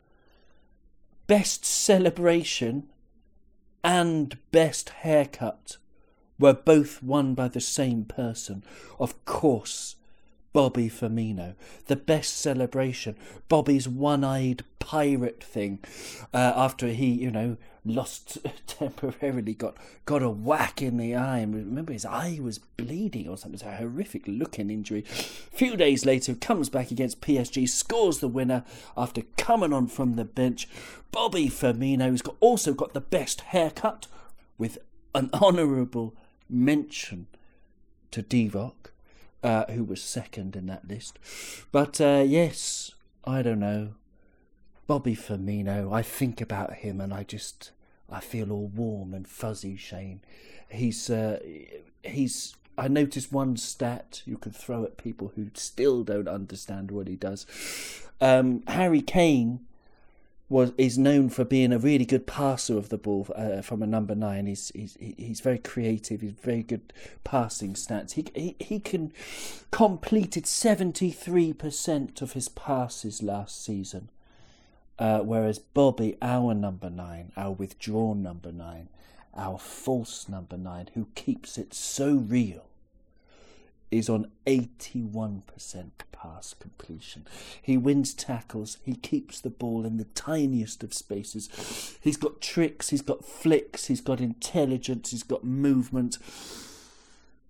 [1.28, 2.88] Best celebration
[3.84, 5.76] and best haircut
[6.40, 8.64] were both won by the same person.
[9.00, 9.98] Of course,
[10.56, 11.54] Bobby Firmino.
[11.88, 13.18] The best celebration.
[13.50, 15.80] Bobby's one eyed pirate thing
[16.34, 19.76] uh, after he, you know, lost temporarily, got,
[20.06, 21.40] got a whack in the eye.
[21.40, 23.56] And remember, his eye was bleeding or something.
[23.56, 25.04] It's a horrific looking injury.
[25.10, 28.64] A few days later, comes back against PSG, scores the winner
[28.96, 30.70] after coming on from the bench.
[31.12, 34.08] Bobby Firmino's got, also got the best haircut
[34.58, 34.78] with
[35.14, 36.16] an honourable
[36.50, 37.28] mention
[38.12, 38.92] to Divock
[39.46, 41.20] uh, who was second in that list.
[41.72, 42.92] But uh, yes,
[43.24, 43.92] I don't know.
[44.88, 47.72] Bobby Firmino, I think about him and I just
[48.10, 49.78] I feel all warm and fuzzy.
[49.78, 50.22] Shane,
[50.70, 51.40] he's uh,
[52.04, 52.56] he's.
[52.78, 57.16] I noticed one stat you could throw at people who still don't understand what he
[57.16, 57.46] does.
[58.20, 59.62] Um, Harry Kane
[60.48, 63.88] was is known for being a really good passer of the ball uh, from a
[63.88, 64.46] number nine.
[64.46, 66.22] He's he's he's very creative.
[66.22, 66.94] He's very good
[67.24, 68.12] passing stats.
[68.14, 69.12] He he he can
[69.72, 74.10] completed seventy three percent of his passes last season,
[75.00, 78.90] uh, whereas Bobby, our number nine, our withdrawn number nine,
[79.36, 82.66] our false number nine, who keeps it so real,
[83.92, 85.42] is on 81%
[86.12, 87.28] pass completion.
[87.62, 91.98] He wins tackles, he keeps the ball in the tiniest of spaces.
[92.02, 96.18] He's got tricks, he's got flicks, he's got intelligence, he's got movement.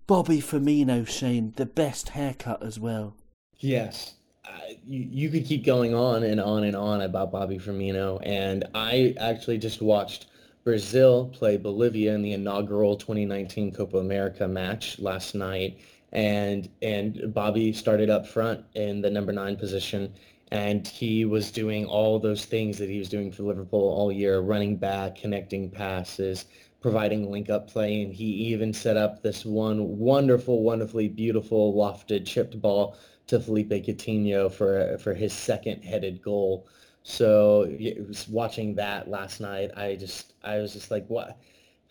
[0.06, 3.16] Bobby Firmino, Shane, the best haircut as well.
[3.58, 4.14] Yes.
[4.44, 8.20] Uh, you, you could keep going on and on and on about Bobby Firmino.
[8.24, 10.26] And I actually just watched
[10.62, 15.80] Brazil play Bolivia in the inaugural 2019 Copa America match last night
[16.12, 20.12] and and Bobby started up front in the number nine position,
[20.52, 24.40] and he was doing all those things that he was doing for Liverpool all year,
[24.40, 26.46] running back, connecting passes,
[26.80, 32.24] providing link up play, and he even set up this one wonderful, wonderfully beautiful lofted
[32.26, 32.96] chipped ball
[33.26, 36.68] to Philippe Coutinho for for his second headed goal.
[37.02, 39.70] So it was watching that last night.
[39.76, 41.38] I just I was just like what.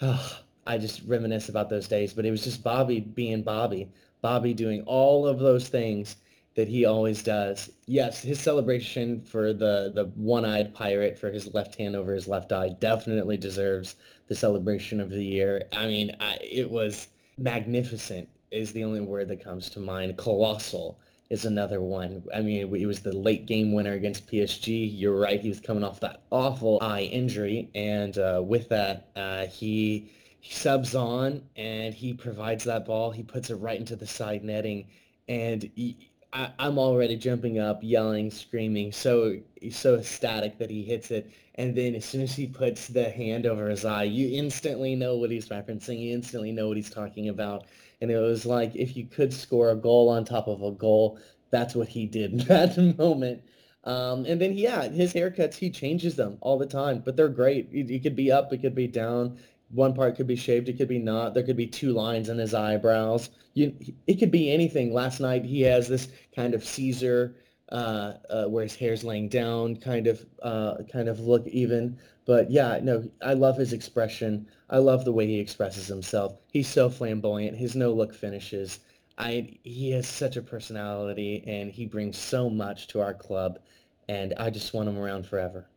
[0.67, 3.91] I just reminisce about those days, but it was just Bobby being Bobby.
[4.25, 6.15] Bobby doing all of those things
[6.55, 7.69] that he always does.
[7.85, 12.51] Yes, his celebration for the the one-eyed pirate for his left hand over his left
[12.51, 13.97] eye definitely deserves
[14.27, 15.65] the celebration of the year.
[15.73, 20.17] I mean, I, it was magnificent is the only word that comes to mind.
[20.17, 20.97] Colossal
[21.29, 22.23] is another one.
[22.33, 24.89] I mean, he was the late game winner against PSG.
[24.91, 25.39] You're right.
[25.39, 30.09] He was coming off that awful eye injury, and uh, with that, uh, he
[30.49, 33.11] subs on and he provides that ball.
[33.11, 34.87] He puts it right into the side netting,
[35.27, 39.37] and he, I, am already jumping up, yelling, screaming, so
[39.71, 41.31] so ecstatic that he hits it.
[41.55, 45.15] And then as soon as he puts the hand over his eye, you instantly know
[45.15, 45.99] what he's referencing.
[45.99, 47.65] You instantly know what he's talking about.
[48.01, 51.17] And it was like if you could score a goal on top of a goal,
[51.51, 53.41] that's what he did in that moment.
[53.85, 57.69] Um, and then, yeah, his haircuts, he changes them all the time, but they're great.
[57.71, 59.37] He could be up, it could be down
[59.69, 61.33] one part could be shaved, it could be not.
[61.33, 63.29] There could be two lines in his eyebrows.
[63.53, 63.75] You,
[64.07, 64.93] it could be anything.
[64.93, 67.35] Last night he has this kind of Caesar,
[67.71, 71.97] uh, uh, where his hair's laying down, kind of, uh, kind of look even.
[72.25, 74.47] But yeah, no, I love his expression.
[74.69, 76.37] I love the way he expresses himself.
[76.51, 77.57] He's so flamboyant.
[77.57, 78.79] His no look finishes.
[79.17, 83.59] I he has such a personality, and he brings so much to our club,
[84.09, 85.67] and I just want him around forever.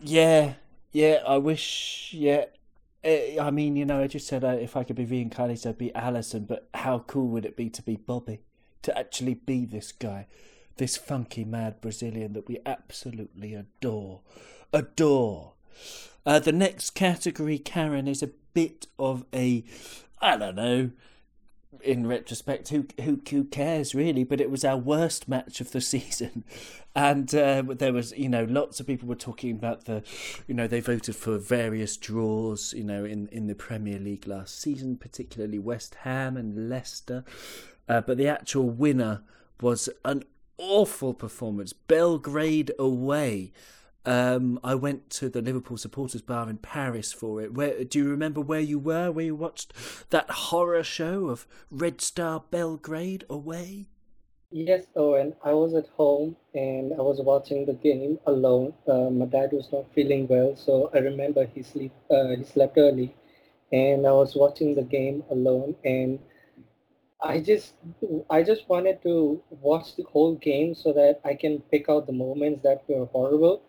[0.00, 0.54] Yeah,
[0.92, 1.22] yeah.
[1.26, 2.10] I wish.
[2.12, 2.46] Yeah,
[3.04, 5.90] I mean, you know, I just said uh, if I could be reincarnated, I'd be
[5.90, 8.40] Alisson, but how cool would it be to be Bobby?
[8.82, 10.26] To actually be this guy,
[10.76, 14.20] this funky, mad Brazilian that we absolutely adore.
[14.72, 15.54] Adore.
[16.24, 19.64] Uh, the next category, Karen, is a bit of a,
[20.20, 20.90] I don't know,
[21.80, 24.24] in retrospect, who who who cares really?
[24.24, 26.44] But it was our worst match of the season,
[26.94, 30.02] and uh, there was you know lots of people were talking about the,
[30.46, 34.60] you know they voted for various draws you know in in the Premier League last
[34.60, 37.24] season, particularly West Ham and Leicester,
[37.88, 39.22] uh, but the actual winner
[39.60, 40.24] was an
[40.58, 43.52] awful performance, Belgrade away.
[44.04, 47.54] Um, I went to the Liverpool supporters bar in Paris for it.
[47.54, 49.12] Where do you remember where you were?
[49.12, 49.72] Where you watched
[50.10, 53.86] that horror show of Red Star Belgrade away?
[54.50, 58.74] Yes, and I was at home and I was watching the game alone.
[58.86, 62.76] Uh, my dad was not feeling well, so I remember he sleep uh, he slept
[62.76, 63.14] early,
[63.72, 65.74] and I was watching the game alone.
[65.84, 66.18] And
[67.22, 67.74] I just
[68.28, 72.12] I just wanted to watch the whole game so that I can pick out the
[72.12, 73.62] moments that were horrible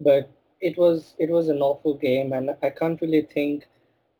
[0.00, 0.30] but
[0.60, 3.66] it was it was an awful game, and I can't really think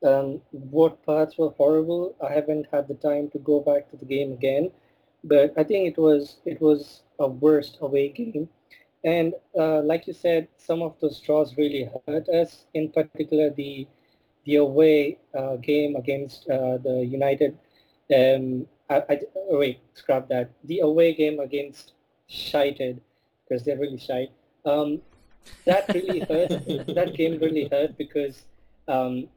[0.05, 2.15] um, what parts were horrible.
[2.27, 4.71] I haven't had the time to go back to the game again,
[5.25, 8.49] but I think it was it was a worst away game.
[9.05, 12.67] And uh, like you said, some of those draws really hurt us.
[12.75, 13.87] In particular, the
[14.45, 17.59] the away uh, game against uh, the United.
[18.15, 20.51] Um, I, I, oh wait, scrap that.
[20.65, 21.93] The away game against
[22.27, 23.01] Shited,
[23.49, 24.29] because they're really shy.
[24.65, 25.03] Um,
[25.67, 26.49] that really hurt.
[26.95, 28.45] that game really hurt because
[28.89, 29.29] um,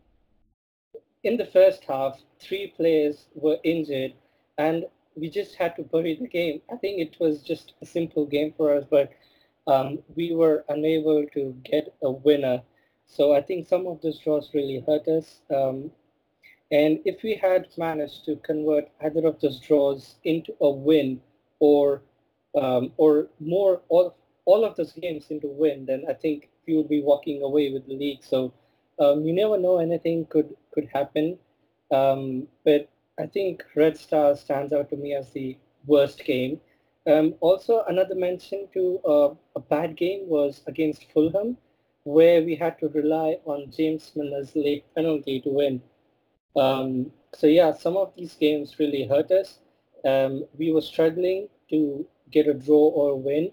[1.23, 4.13] in the first half, three players were injured,
[4.57, 4.85] and
[5.15, 6.61] we just had to bury the game.
[6.71, 9.11] I think it was just a simple game for us, but
[9.67, 12.61] um, we were unable to get a winner.
[13.05, 15.41] So I think some of those draws really hurt us.
[15.53, 15.91] Um,
[16.71, 21.21] and if we had managed to convert either of those draws into a win
[21.59, 22.01] or
[22.55, 24.15] um, or more all
[24.45, 27.87] all of those games into win, then I think we would be walking away with
[27.87, 28.23] the league.
[28.23, 28.53] So
[28.99, 31.37] um, you never know anything could could happen.
[31.91, 32.89] Um, but
[33.19, 36.59] I think Red Star stands out to me as the worst game.
[37.05, 41.57] Um, also, another mention to uh, a bad game was against Fulham,
[42.03, 45.81] where we had to rely on James Milner's late penalty to win.
[46.55, 49.59] Um, so yeah, some of these games really hurt us.
[50.05, 53.51] Um, we were struggling to get a draw or a win.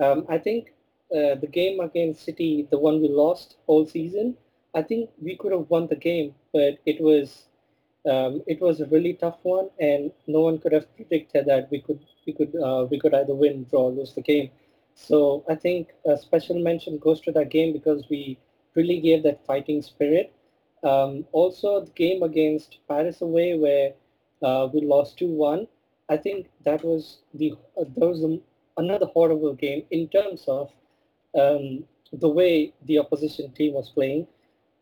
[0.00, 0.74] Um, I think
[1.14, 4.36] uh, the game against City, the one we lost all season,
[4.74, 7.46] I think we could have won the game, but it was
[8.06, 11.80] um, it was a really tough one, and no one could have predicted that we
[11.80, 14.50] could we could uh, we could either win, draw, lose the game.
[14.94, 18.38] So I think a special mention goes to that game because we
[18.74, 20.32] really gave that fighting spirit.
[20.82, 23.92] Um, also, the game against Paris away where
[24.42, 25.66] uh, we lost two one.
[26.08, 28.40] I think that was the uh, that was the
[28.76, 30.70] another horrible game in terms of
[31.38, 34.26] um, the way the opposition team was playing.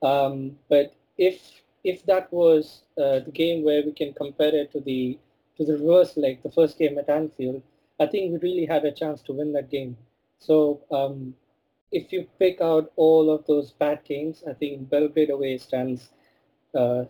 [0.03, 4.81] Um, but if if that was uh, the game where we can compare it to
[4.81, 5.19] the
[5.57, 7.63] to the reverse leg, the first game at Anfield,
[8.01, 9.97] I think we really had a chance to win that game.
[10.39, 11.35] So um,
[11.91, 16.11] if you pick out all of those bad games, I think Belgrade away stands
[16.75, 17.05] uh,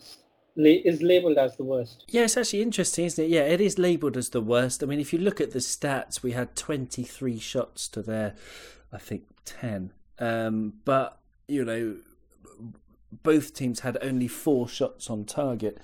[0.57, 2.05] is labeled as the worst.
[2.09, 3.29] Yeah, it's actually interesting, isn't it?
[3.29, 4.83] Yeah, it is labeled as the worst.
[4.83, 8.35] I mean, if you look at the stats, we had 23 shots to their,
[8.93, 9.93] I think, 10.
[10.19, 11.97] Um, but, you know,
[13.23, 15.79] both teams had only four shots on target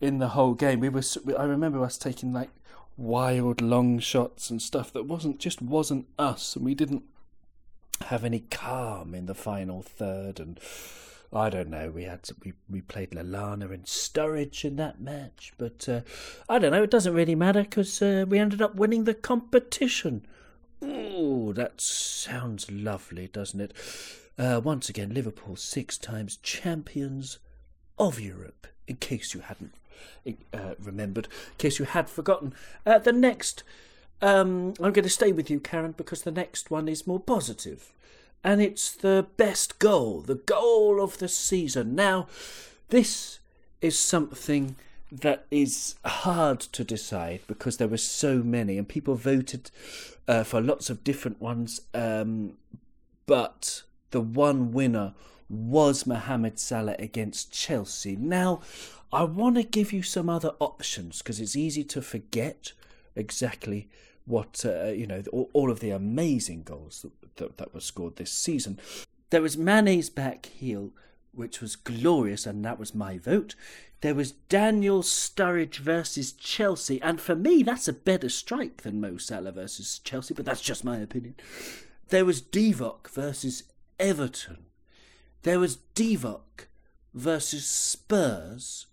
[0.00, 0.80] in the whole game.
[0.80, 1.02] We were,
[1.38, 2.50] I remember us taking like
[2.96, 7.02] wild long shots and stuff that wasn't just wasn't us, and we didn't
[8.06, 10.58] have any calm in the final third and
[11.32, 11.90] I don't know.
[11.90, 16.00] We had to, we we played Lallana and Sturridge in that match, but uh,
[16.48, 16.84] I don't know.
[16.84, 20.26] It doesn't really matter because uh, we ended up winning the competition.
[20.80, 23.72] Oh, that sounds lovely, doesn't it?
[24.38, 27.38] Uh, once again, Liverpool six times champions
[27.98, 28.66] of Europe.
[28.86, 29.74] In case you hadn't
[30.52, 32.54] uh, remembered, in case you had forgotten,
[32.86, 33.64] uh, the next.
[34.22, 37.92] Um, I'm going to stay with you, Karen, because the next one is more positive
[38.44, 41.94] and it's the best goal, the goal of the season.
[41.94, 42.28] Now,
[42.90, 43.38] this
[43.80, 44.76] is something
[45.10, 49.70] that is hard to decide because there were so many, and people voted
[50.28, 51.80] uh, for lots of different ones.
[51.94, 52.58] Um,
[53.26, 55.14] but the one winner
[55.48, 58.16] was Mohamed Salah against Chelsea.
[58.16, 58.60] Now,
[59.12, 62.72] I want to give you some other options because it's easy to forget
[63.16, 63.88] exactly
[64.26, 68.16] what uh, you know all, all, of the amazing goals that, that, that were scored
[68.16, 68.78] this season.
[69.30, 70.92] There was Mane's back heel,
[71.32, 73.54] which was glorious, and that was my vote.
[74.00, 79.16] There was Daniel Sturridge versus Chelsea, and for me, that's a better strike than Mo
[79.16, 81.34] Salah versus Chelsea, but that's just my opinion.
[82.08, 83.64] There was Divock versus
[83.98, 84.66] Everton.
[85.42, 86.66] There was Divock
[87.14, 88.86] versus Spurs,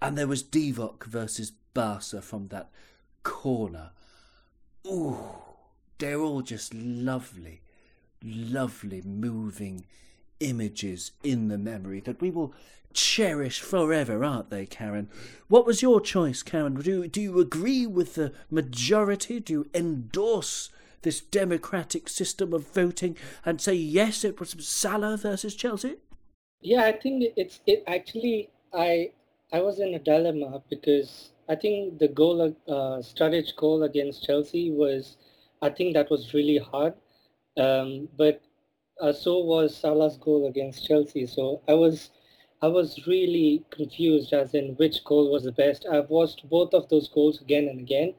[0.00, 2.70] and there was Divock versus Barca from that
[3.24, 3.90] corner
[4.86, 5.18] ooh,
[6.04, 7.62] they're all just lovely,
[8.22, 9.86] lovely moving
[10.38, 12.52] images in the memory that we will
[12.92, 15.08] cherish forever, aren't they, Karen?
[15.48, 16.74] What was your choice, Karen?
[16.74, 19.40] Do, do you agree with the majority?
[19.40, 20.68] Do you endorse
[21.00, 25.96] this democratic system of voting and say yes, it was Salah versus Chelsea?
[26.60, 29.10] Yeah, I think it's it actually I
[29.54, 34.70] I was in a dilemma because I think the goal uh, Sturridge goal against Chelsea
[34.70, 35.16] was
[35.64, 36.94] I think that was really hard,
[37.56, 38.42] um, but
[39.00, 41.26] uh, so was Salah's goal against Chelsea.
[41.26, 42.10] So I was
[42.62, 45.86] I was really confused as in which goal was the best.
[45.90, 48.14] I've watched both of those goals again and again,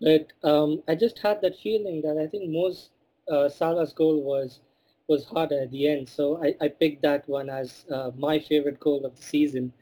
[0.00, 2.90] but um, I just had that feeling that I think most
[3.30, 4.60] uh, Salah's goal was
[5.08, 6.08] was harder at the end.
[6.08, 9.72] So I, I picked that one as uh, my favorite goal of the season.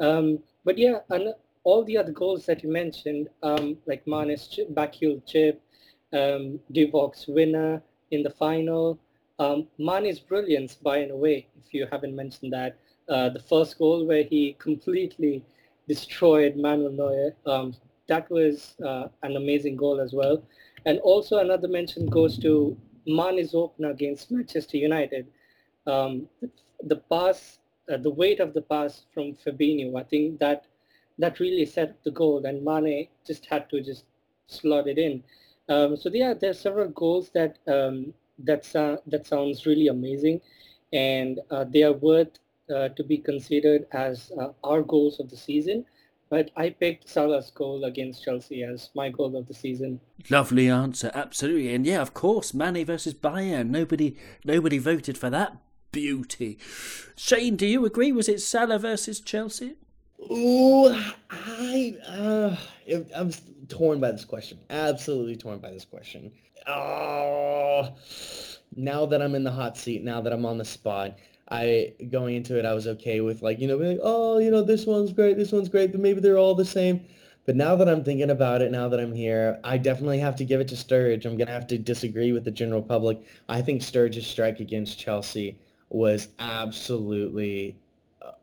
[0.00, 4.70] Um, but yeah, and all the other goals that you mentioned, um, like Mane's chip,
[4.74, 5.60] backheel chip,
[6.16, 6.60] um,
[7.28, 8.98] winner in the final,
[9.38, 12.78] um, Mane's brilliance Bayern away, if you haven't mentioned that.
[13.08, 15.44] Uh, the first goal where he completely
[15.88, 17.36] destroyed Manuel Neuer.
[17.46, 17.74] Um,
[18.08, 20.42] that was uh, an amazing goal as well.
[20.86, 25.26] And also another mention goes to Mane's opener against Manchester United.
[25.86, 26.28] Um,
[26.82, 27.58] the pass,
[27.92, 30.64] uh, the weight of the pass from Fabinho, I think that
[31.18, 34.04] that really set the goal, and Mane just had to just
[34.48, 35.22] slot it in.
[35.68, 40.40] Um, so yeah, there's several goals that um, that uh, that sounds really amazing,
[40.92, 42.38] and uh, they are worth
[42.74, 45.84] uh, to be considered as uh, our goals of the season.
[46.28, 50.00] But I picked Salah's goal against Chelsea as my goal of the season.
[50.28, 53.70] Lovely answer, absolutely, and yeah, of course, Mane versus Bayern.
[53.70, 55.56] Nobody, nobody voted for that
[55.92, 56.58] beauty.
[57.16, 58.12] Shane, do you agree?
[58.12, 59.76] Was it Salah versus Chelsea?
[60.30, 60.88] Ooh,
[61.30, 62.56] I uh,
[63.14, 63.30] I'm
[63.68, 64.58] torn by this question.
[64.70, 66.32] Absolutely torn by this question.
[66.66, 67.94] Oh,
[68.74, 71.18] now that I'm in the hot seat, now that I'm on the spot,
[71.48, 74.62] I going into it, I was okay with like you know, like, oh, you know,
[74.62, 77.04] this one's great, this one's great, but maybe they're all the same.
[77.44, 80.44] But now that I'm thinking about it, now that I'm here, I definitely have to
[80.44, 81.24] give it to Sturridge.
[81.24, 83.20] I'm gonna have to disagree with the general public.
[83.48, 87.78] I think Sturridge's strike against Chelsea was absolutely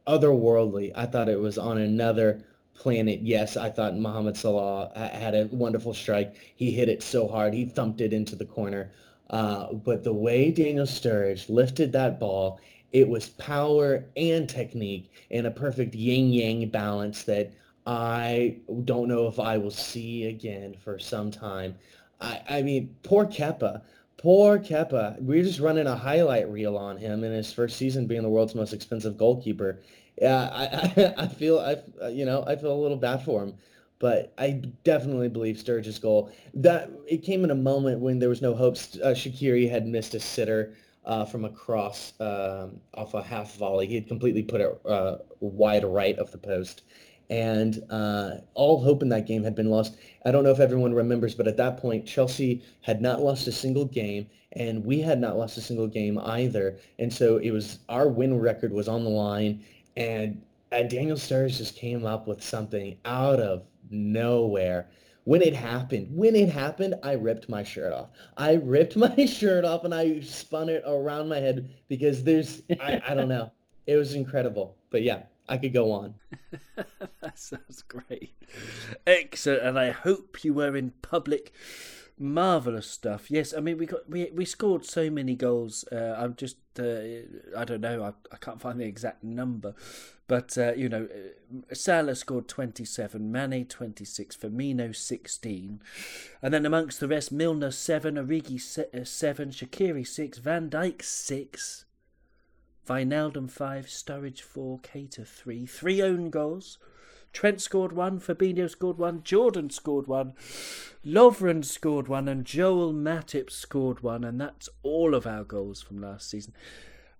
[0.07, 0.91] otherworldly.
[0.95, 3.21] I thought it was on another planet.
[3.21, 6.35] Yes, I thought Mohamed Salah had a wonderful strike.
[6.55, 8.91] He hit it so hard, he thumped it into the corner.
[9.29, 12.59] Uh, but the way Daniel Sturridge lifted that ball
[12.93, 17.51] it was power and technique in a perfect yin-yang balance that
[17.87, 21.75] I don't know if I will see again for some time.
[22.21, 23.81] I, I mean, poor Kepa.
[24.23, 25.21] Poor Kepa.
[25.21, 28.55] We're just running a highlight reel on him in his first season being the world's
[28.55, 29.81] most expensive goalkeeper.
[30.21, 30.65] Yeah, I,
[31.17, 33.55] I, I feel I you know I feel a little bad for him,
[33.99, 38.41] but I definitely believe Sturridge's goal that it came in a moment when there was
[38.41, 38.97] no hopes.
[39.03, 43.87] Uh, Shaqiri had missed a sitter uh, from across um, off a half volley.
[43.87, 46.83] He had completely put it uh, wide right of the post.
[47.33, 49.97] And uh, all hope in that game had been lost.
[50.23, 53.51] I don't know if everyone remembers, but at that point, Chelsea had not lost a
[53.51, 56.77] single game, and we had not lost a single game either.
[56.99, 59.63] And so it was our win record was on the line,
[59.97, 64.89] and, and Daniel Sturridge just came up with something out of nowhere
[65.23, 68.09] when it happened, when it happened, I ripped my shirt off.
[68.37, 73.01] I ripped my shirt off and I spun it around my head because there's, I,
[73.07, 73.51] I don't know.
[73.87, 74.77] It was incredible.
[74.91, 76.15] But yeah, I could go on.
[77.21, 78.33] that sounds great.
[79.05, 79.63] Excellent.
[79.63, 81.53] And I hope you were in public
[82.17, 83.29] marvelous stuff.
[83.29, 85.85] Yes, I mean we got we we scored so many goals.
[85.91, 87.01] Uh, I'm just uh,
[87.57, 88.03] I don't know.
[88.03, 89.75] I, I can't find the exact number,
[90.27, 95.81] but uh, you know, uh, Salah scored 27, Mane 26, Firmino 16,
[96.41, 101.85] and then amongst the rest, Milner 7, Origi uh, 7, Shaqiri 6, Van Dijk 6,
[102.87, 106.77] Wijnaldum 5, Sturridge 4, Keita 3, three own goals.
[107.31, 110.33] Trent scored one, Fabinho scored one, Jordan scored one,
[111.03, 115.99] Lovren scored one, and Joel Matip scored one, and that's all of our goals from
[115.99, 116.53] last season.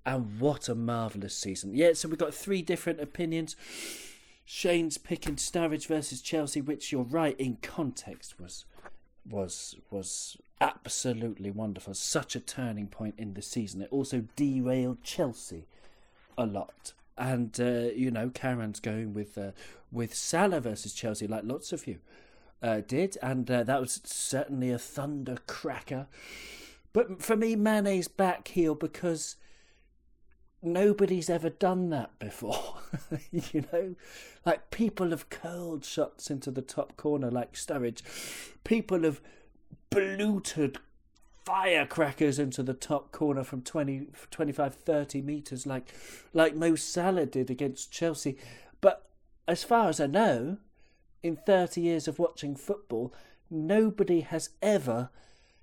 [0.05, 1.73] And what a marvellous season.
[1.73, 3.55] Yeah, so we've got three different opinions.
[4.45, 8.65] Shane's picking Sturridge versus Chelsea, which you're right in context was
[9.29, 11.93] was was absolutely wonderful.
[11.93, 13.81] Such a turning point in the season.
[13.81, 15.67] It also derailed Chelsea
[16.37, 16.93] a lot.
[17.17, 19.51] And uh, you know, Karen's going with uh,
[19.91, 21.99] with Salah versus Chelsea, like lots of you
[22.61, 26.07] uh, did, and uh, that was certainly a thunder cracker.
[26.93, 29.35] But for me, Mane's back heel because
[30.63, 32.75] nobody's ever done that before.
[33.31, 33.95] you know,
[34.45, 38.01] like people have curled shots into the top corner like Sturridge.
[38.63, 39.21] People have
[39.89, 40.79] bluted
[41.45, 45.93] firecrackers into the top corner from 20, 25, 30 metres like,
[46.33, 48.37] like Mo Salah did against Chelsea.
[48.79, 49.05] But
[49.47, 50.57] as far as I know,
[51.21, 53.13] in 30 years of watching football,
[53.49, 55.09] nobody has ever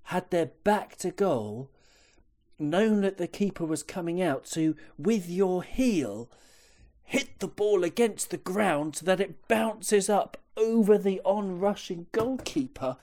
[0.04, 1.70] had their back to goal,
[2.60, 6.30] known that the keeper was coming out, to, with your heel,
[7.04, 12.96] hit the ball against the ground so that it bounces up over the on-rushing goalkeeper.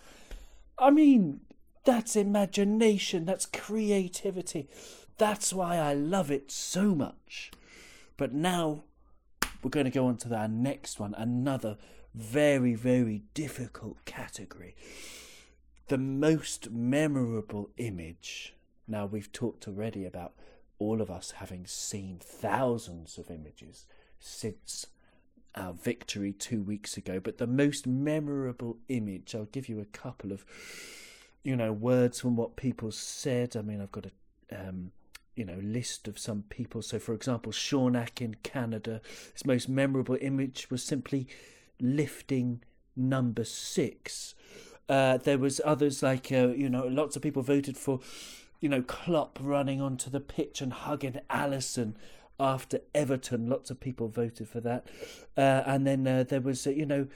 [0.78, 1.42] I mean,
[1.84, 4.70] that's imagination, that's creativity.
[5.18, 7.52] That's why I love it so much.
[8.18, 8.84] But now
[9.64, 11.78] we're going to go on to our next one, another
[12.14, 14.76] very, very difficult category.
[15.88, 18.54] The most memorable image.
[18.88, 20.34] Now, we've talked already about
[20.80, 23.86] all of us having seen thousands of images
[24.20, 24.86] since
[25.56, 30.32] our victory two weeks ago, but the most memorable image, I'll give you a couple
[30.32, 30.46] of,
[31.44, 33.56] you know, words from what people said.
[33.58, 34.92] I mean, I've got a, um,
[35.36, 36.82] you know, list of some people.
[36.82, 39.02] So, for example, Shawnak in Canada,
[39.34, 41.28] his most memorable image was simply
[41.80, 42.62] lifting
[42.96, 44.36] number six.
[44.90, 48.00] Uh, there was others like, uh, you know, lots of people voted for,
[48.60, 51.94] you know, Klopp running onto the pitch and hugging Alisson
[52.40, 53.50] after Everton.
[53.50, 54.88] Lots of people voted for that.
[55.36, 57.08] Uh, and then uh, there was, uh, you know,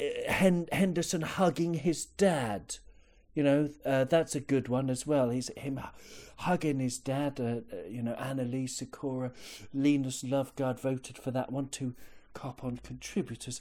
[0.00, 0.32] uh,
[0.72, 2.76] Henderson hugging his dad.
[3.34, 5.30] You know, uh, that's a good one as well.
[5.30, 5.80] He's him
[6.38, 7.40] hugging his dad.
[7.40, 9.32] Uh, you know, Annalise Sakura,
[9.72, 11.94] Linus Lovegaard voted for that one too.
[12.34, 13.60] Cop on contributors.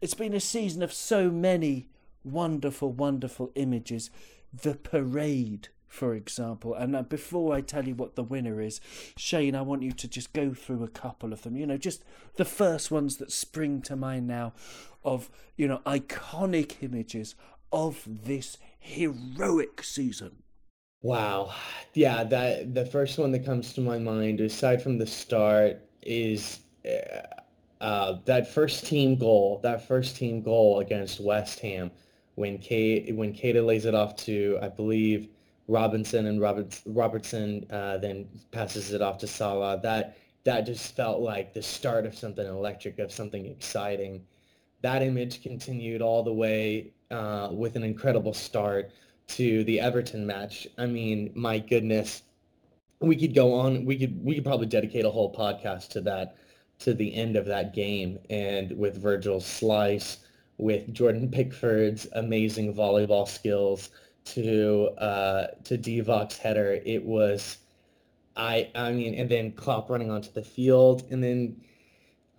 [0.00, 1.88] It's been a season of so many
[2.24, 4.10] wonderful, wonderful images.
[4.52, 6.74] The parade for example.
[6.74, 8.80] And uh, before I tell you what the winner is,
[9.16, 11.54] Shane, I want you to just go through a couple of them.
[11.54, 12.02] You know, just
[12.36, 14.54] the first ones that spring to mind now
[15.04, 17.34] of, you know, iconic images
[17.70, 20.42] of this heroic season.
[21.02, 21.52] Wow.
[21.92, 26.60] Yeah, that the first one that comes to my mind, aside from the start, is
[26.86, 29.60] uh, uh, that first team goal.
[29.62, 31.90] That first team goal against West Ham
[32.36, 35.28] when Kate when Keita lays it off to I believe
[35.72, 39.80] Robinson and Roberts, Robertson uh, then passes it off to Salah.
[39.82, 44.22] That that just felt like the start of something electric, of something exciting.
[44.82, 48.90] That image continued all the way uh, with an incredible start
[49.28, 50.66] to the Everton match.
[50.76, 52.22] I mean, my goodness,
[53.00, 53.86] we could go on.
[53.86, 56.36] We could we could probably dedicate a whole podcast to that,
[56.80, 60.18] to the end of that game, and with Virgil's slice,
[60.58, 63.88] with Jordan Pickford's amazing volleyball skills
[64.26, 67.58] to uh, to Divock's header, it was
[68.36, 71.56] I I mean, and then Klopp running onto the field, and then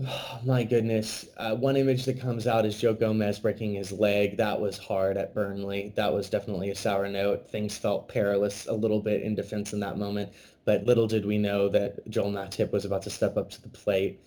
[0.06, 4.38] oh, my goodness, uh, one image that comes out is Joe Gomez breaking his leg.
[4.38, 5.94] That was hard at Burnley.
[5.96, 7.50] That was definitely a sour note.
[7.50, 10.32] Things felt perilous a little bit in defense in that moment,
[10.66, 13.70] but little did we know that Joel Matip was about to step up to the
[13.70, 14.20] plate.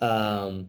[0.00, 0.68] Um,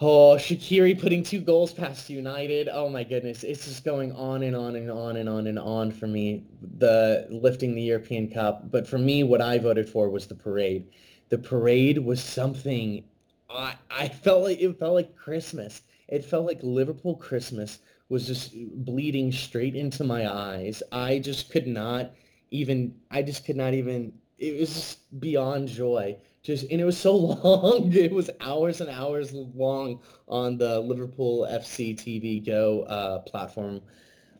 [0.00, 2.68] Oh, Shaqiri putting two goals past United.
[2.70, 3.42] Oh my goodness.
[3.42, 6.44] It's just going on and on and on and on and on for me.
[6.78, 8.70] The lifting the European Cup.
[8.70, 10.86] But for me, what I voted for was the parade.
[11.30, 13.02] The parade was something
[13.50, 15.82] I I felt like it felt like Christmas.
[16.06, 18.52] It felt like Liverpool Christmas was just
[18.84, 20.80] bleeding straight into my eyes.
[20.92, 22.12] I just could not
[22.52, 26.98] even I just could not even it was just beyond joy just and it was
[26.98, 27.92] so long.
[27.92, 33.80] It was hours and hours long on the Liverpool FC TV Go uh, platform.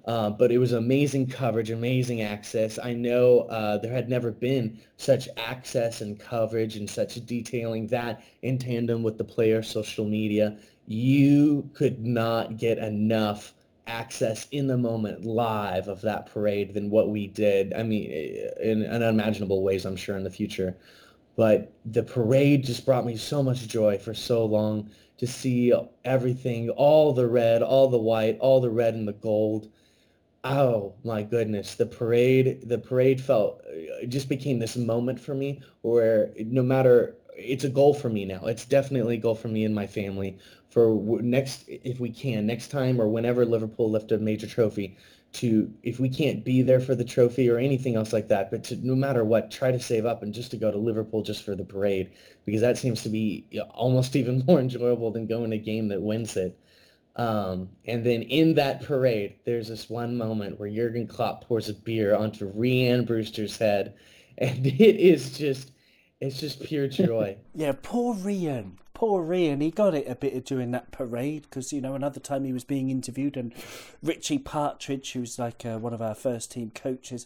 [0.07, 2.79] Uh, but it was amazing coverage, amazing access.
[2.83, 8.23] I know uh, there had never been such access and coverage and such detailing that
[8.41, 10.57] in tandem with the player social media.
[10.87, 13.53] You could not get enough
[13.87, 17.75] access in the moment live of that parade than what we did.
[17.75, 18.11] I mean,
[18.63, 20.77] in unimaginable ways, I'm sure, in the future.
[21.39, 25.73] But the parade just brought me so much joy for so long to see
[26.05, 29.69] everything, all the red, all the white, all the red and the gold.
[30.43, 35.33] Oh my goodness, the parade, the parade felt, uh, it just became this moment for
[35.33, 38.45] me where no matter, it's a goal for me now.
[38.47, 40.39] It's definitely a goal for me and my family
[40.71, 44.97] for next, if we can, next time or whenever Liverpool lift a major trophy,
[45.35, 48.65] to if we can't be there for the trophy or anything else like that, but
[48.65, 51.45] to no matter what, try to save up and just to go to Liverpool just
[51.45, 52.11] for the parade
[52.45, 56.01] because that seems to be almost even more enjoyable than going to a game that
[56.01, 56.59] wins it.
[57.17, 61.75] Um, and then in that parade, there's this one moment where Jurgen Klopp pours a
[61.75, 63.95] beer onto Rhian Brewster's head,
[64.39, 65.73] and it is just,
[66.21, 67.37] it's just pure joy.
[67.55, 71.81] yeah, poor Rhian poor Rhian, he got it a bit during that parade because, you
[71.81, 73.55] know, another time he was being interviewed and
[74.03, 77.25] Richie Partridge, who's like uh, one of our first team coaches,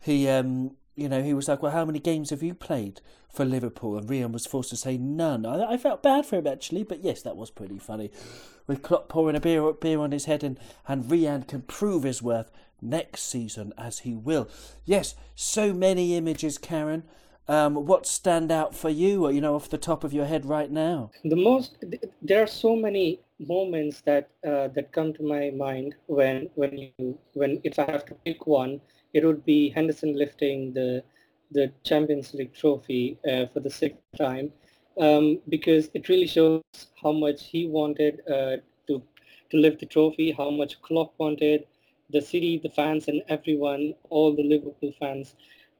[0.00, 3.00] he um, you know, he was like, "Well, how many games have you played
[3.32, 5.46] for Liverpool?" And Rhian was forced to say none.
[5.46, 8.10] I, I felt bad for him actually, but yes, that was pretty funny.
[8.66, 10.58] With Klopp pouring a beer beer on his head, and
[10.88, 12.50] and Rhian can prove his worth
[12.82, 14.48] next season as he will.
[14.84, 17.04] Yes, so many images, Karen.
[17.46, 20.46] Um, what stand out for you, or you know, off the top of your head
[20.46, 21.10] right now?
[21.24, 21.76] The most
[22.22, 27.18] there are so many moments that uh, that come to my mind when when you
[27.34, 28.80] when if I have to pick one,
[29.12, 31.02] it would be Henderson lifting the
[31.50, 34.50] the Champions League trophy uh, for the sixth time,
[34.98, 36.62] um, because it really shows
[37.02, 39.02] how much he wanted uh, to
[39.50, 41.66] to lift the trophy, how much Klopp wanted,
[42.10, 45.34] the city, the fans, and everyone, all the Liverpool fans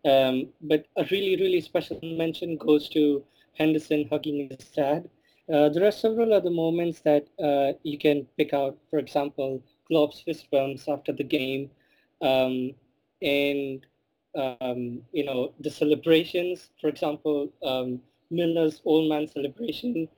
[0.05, 3.25] um, but a really, really special mention goes to
[3.55, 5.09] Henderson hugging his dad.
[5.53, 8.77] Uh, there are several other moments that uh, you can pick out.
[8.91, 11.71] For example, Klopp's fist bumps after the game,
[12.23, 12.73] um,
[13.23, 13.87] and
[14.35, 16.71] um, you know the celebrations.
[16.81, 18.01] For example, um,
[18.31, 20.09] Milner's old man celebration,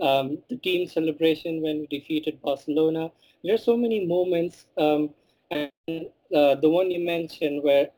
[0.00, 3.10] um, the team celebration when we defeated Barcelona.
[3.44, 5.10] There are so many moments, um,
[5.50, 5.70] and
[6.34, 7.88] uh, the one you mentioned where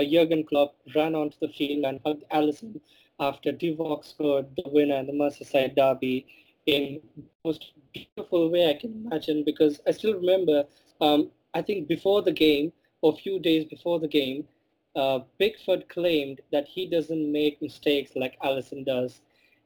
[0.00, 2.80] Jurgen Klopp ran onto the field and hugged Alisson
[3.20, 6.26] after Divock scored the winner in the Merseyside derby
[6.66, 10.64] in the most beautiful way I can imagine because I still remember,
[11.00, 14.46] um, I think before the game, or a few days before the game,
[14.94, 19.20] uh, Pickford claimed that he doesn't make mistakes like Alisson does.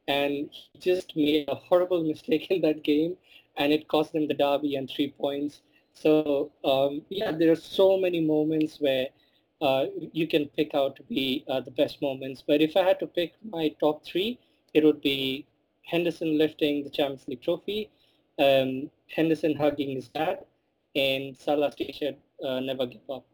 [0.09, 3.17] And he just made a horrible mistake in that game,
[3.57, 5.63] and it cost them the derby and three points.
[5.93, 9.09] So, um, yeah, there are so many moments where
[9.61, 12.43] uh, you can pick out to be uh, the best moments.
[12.47, 14.39] But if I had to pick my top three,
[14.75, 15.47] it would be
[15.83, 17.91] Henderson lifting the Champions League trophy,
[18.39, 20.45] um, Henderson hugging his dad,
[20.95, 23.25] and Salah's t-shirt, uh, never give up.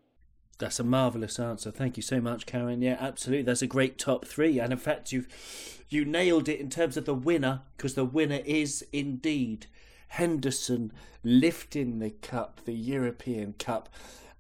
[0.58, 1.70] That's a marvelous answer.
[1.70, 2.82] Thank you so much, Karen.
[2.82, 3.44] Yeah, absolutely.
[3.44, 5.26] That's a great top three, and in fact, you
[5.88, 9.66] you nailed it in terms of the winner because the winner is indeed
[10.08, 10.92] Henderson
[11.24, 13.88] lifting the cup, the European Cup.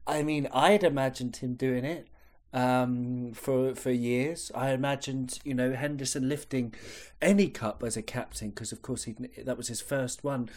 [0.06, 2.08] I mean, I had imagined him doing it
[2.52, 4.50] um, for for years.
[4.54, 6.74] I imagined, you know, Henderson lifting
[7.20, 10.50] any cup as a captain because, of course, he that was his first one,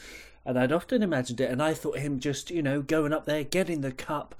[0.46, 1.52] and I'd often imagined it.
[1.52, 4.36] And I thought him just, you know, going up there, getting the cup,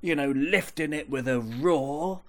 [0.00, 2.22] you know, lifting it with a roar.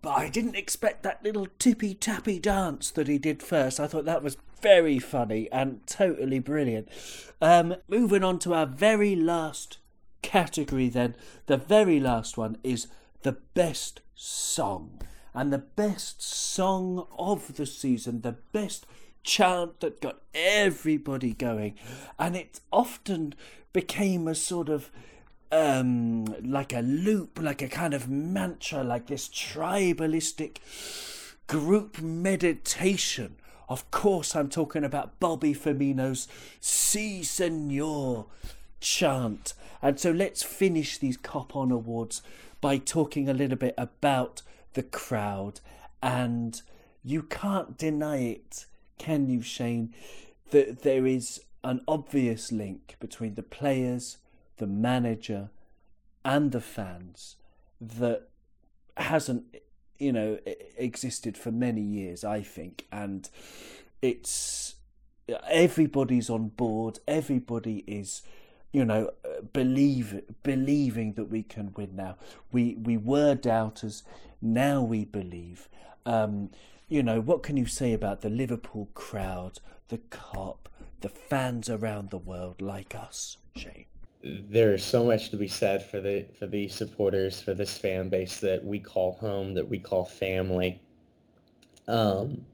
[0.00, 3.78] But I didn't expect that little tippy tappy dance that he did first.
[3.78, 6.88] I thought that was very funny and totally brilliant.
[7.40, 9.78] Um, moving on to our very last
[10.22, 11.16] category, then,
[11.46, 12.86] the very last one is
[13.22, 15.00] the best song.
[15.34, 18.86] And the best song of the season, the best
[19.24, 21.74] chant that got everybody going.
[22.18, 23.34] And it often
[23.72, 24.90] became a sort of
[25.50, 30.58] um, like a loop, like a kind of mantra, like this tribalistic
[31.46, 33.36] group meditation.
[33.68, 36.28] Of course, I'm talking about Bobby Firmino's
[36.60, 38.26] Si Senor
[38.82, 39.54] chant.
[39.80, 42.20] And so let's finish these Cop On Awards
[42.60, 44.42] by talking a little bit about
[44.74, 45.60] the crowd.
[46.02, 46.60] And
[47.02, 48.66] you can't deny it,
[48.98, 49.94] can you, Shane?
[50.50, 54.18] That there is an obvious link between the players,
[54.58, 55.50] the manager,
[56.24, 57.36] and the fans
[57.80, 58.28] that
[58.96, 59.44] hasn't,
[59.98, 60.38] you know,
[60.76, 62.86] existed for many years, I think.
[62.92, 63.28] And
[64.00, 64.74] it's
[65.48, 68.22] everybody's on board, everybody is
[68.72, 69.10] you know,
[69.52, 72.16] believe believing that we can win now.
[72.50, 74.02] We we were doubters,
[74.40, 75.68] now we believe.
[76.06, 76.50] Um,
[76.88, 80.68] you know, what can you say about the Liverpool crowd, the Kop,
[81.00, 83.86] the fans around the world like us, Shane?
[84.24, 88.40] There's so much to be said for the for the supporters, for this fan base
[88.40, 90.80] that we call home, that we call family.
[91.88, 92.46] Um,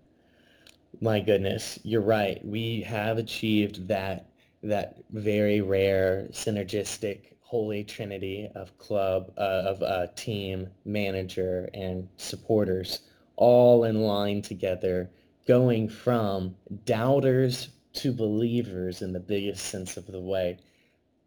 [1.00, 2.44] my goodness, you're right.
[2.44, 4.30] We have achieved that
[4.62, 13.00] that very rare synergistic holy trinity of club, uh, of uh, team, manager, and supporters
[13.36, 15.09] all in line together,
[15.46, 16.54] going from
[16.84, 20.59] doubters to believers in the biggest sense of the way.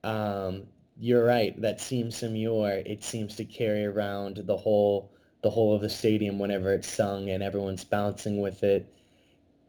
[0.03, 0.63] Um,
[0.99, 1.59] you're right.
[1.59, 5.11] That Si Senor, it seems to carry around the whole
[5.41, 8.93] the whole of the stadium whenever it's sung, and everyone's bouncing with it.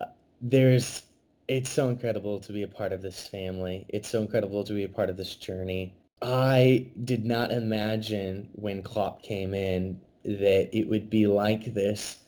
[0.02, 0.06] Uh,
[0.42, 1.02] there's
[1.57, 3.84] it's so incredible to be a part of this family.
[3.88, 5.94] It's so incredible to be a part of this journey.
[6.22, 12.18] I did not imagine when Klopp came in that it would be like this,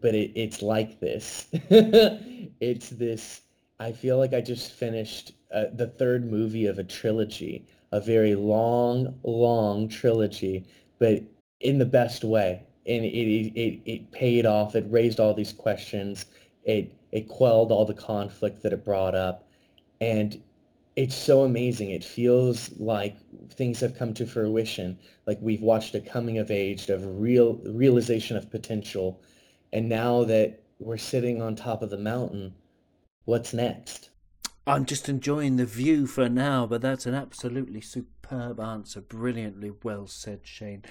[0.00, 1.48] but it, it's like this.
[1.52, 3.42] it's this.
[3.80, 8.34] I feel like I just finished uh, the third movie of a trilogy, a very
[8.34, 10.64] long, long trilogy,
[10.98, 11.22] but
[11.60, 12.62] in the best way.
[12.86, 14.74] and it, it, it, it paid off.
[14.74, 16.26] It raised all these questions.
[16.64, 19.48] It, it quelled all the conflict that it brought up.
[20.00, 20.42] And
[20.96, 21.90] it's so amazing.
[21.90, 23.16] It feels like
[23.50, 24.98] things have come to fruition.
[25.26, 29.20] Like we've watched a coming of age of real realization of potential.
[29.72, 32.54] And now that we're sitting on top of the mountain,
[33.24, 34.10] what's next?
[34.66, 39.00] I'm just enjoying the view for now, but that's an absolutely superb answer.
[39.00, 40.84] Brilliantly well said, Shane.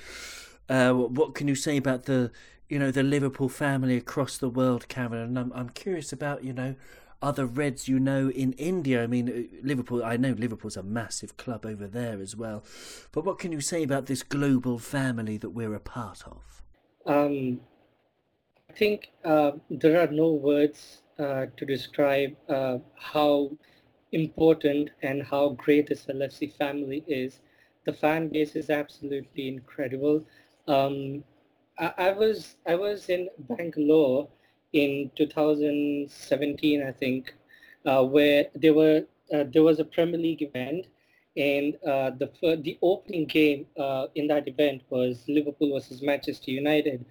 [0.68, 2.32] Uh, what can you say about the,
[2.70, 5.20] you know, the Liverpool family across the world, Karen?
[5.20, 6.76] And I'm, I'm curious about, you know,
[7.22, 9.04] other Reds you know in India.
[9.04, 10.04] I mean, uh, Liverpool.
[10.04, 12.64] I know Liverpool's a massive club over there as well.
[13.12, 16.62] But what can you say about this global family that we're a part of?
[17.06, 17.60] Um,
[18.70, 23.52] I think uh, there are no words uh, to describe uh, how
[24.12, 27.42] important and how great this LFC family is.
[27.86, 30.24] The fan base is absolutely incredible.
[30.68, 31.24] Um,
[31.80, 34.28] I, was I was in Bangalore
[34.74, 37.34] in 2017, I think,
[37.86, 40.88] uh, where there were uh, there was a Premier League event,
[41.38, 42.30] and uh, the
[42.64, 47.06] the opening game uh, in that event was Liverpool versus Manchester United,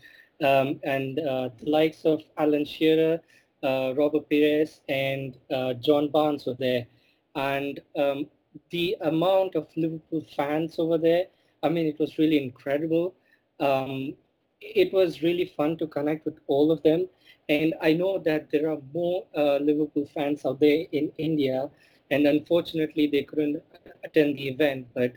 [0.45, 3.21] um, and uh, the likes of Alan Shearer,
[3.63, 5.37] uh, Robert Pires, and
[5.81, 6.87] John Barnes were there,
[7.35, 8.27] and um,
[8.71, 11.27] the amount of Liverpool fans over there,
[11.63, 13.15] I mean, it was really incredible.
[13.61, 14.15] Um,
[14.61, 17.09] it was really fun to connect with all of them.
[17.49, 21.71] And I know that there are more uh, Liverpool fans out there in India,
[22.11, 23.63] and unfortunately they couldn't
[24.05, 24.87] attend the event.
[24.95, 25.13] But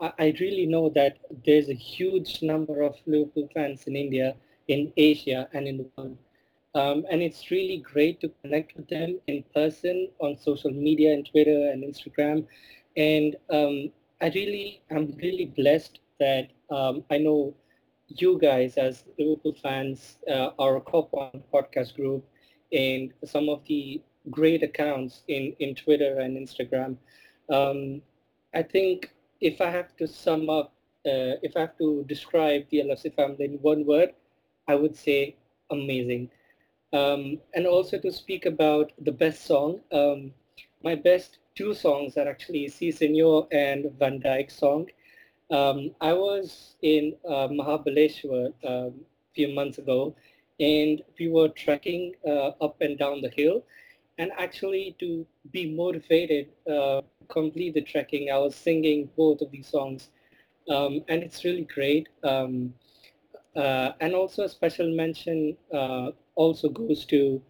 [0.00, 4.34] I, I really know that there's a huge number of Liverpool fans in India,
[4.68, 6.16] in Asia, and in the world.
[6.74, 11.24] Um, and it's really great to connect with them in person on social media and
[11.24, 12.46] Twitter and Instagram.
[12.96, 17.54] And um, I really, I'm really blessed that um, I know
[18.08, 22.24] you guys as Liverpool fans, uh, our Cop One podcast group,
[22.72, 26.96] and some of the great accounts in, in Twitter and Instagram.
[27.50, 28.02] Um,
[28.54, 30.72] I think if I have to sum up,
[31.06, 34.10] uh, if I have to describe the LFC family in one word,
[34.68, 35.36] I would say
[35.70, 36.30] amazing.
[36.92, 40.32] Um, and also to speak about the best song, um,
[40.82, 44.88] my best two songs are actually Si Senor and Van Dijk song.
[45.54, 48.94] Um, I was in uh, Mahabaleshwar a um,
[49.36, 50.16] few months ago,
[50.58, 53.62] and we were trekking uh, up and down the hill.
[54.18, 59.68] And actually, to be motivated, uh, complete the trekking, I was singing both of these
[59.68, 60.10] songs,
[60.68, 62.08] um, and it's really great.
[62.24, 62.74] Um,
[63.54, 67.40] uh, and also, a special mention uh, also goes to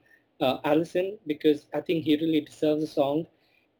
[0.42, 3.26] uh, Alisson because I think he really deserves a song.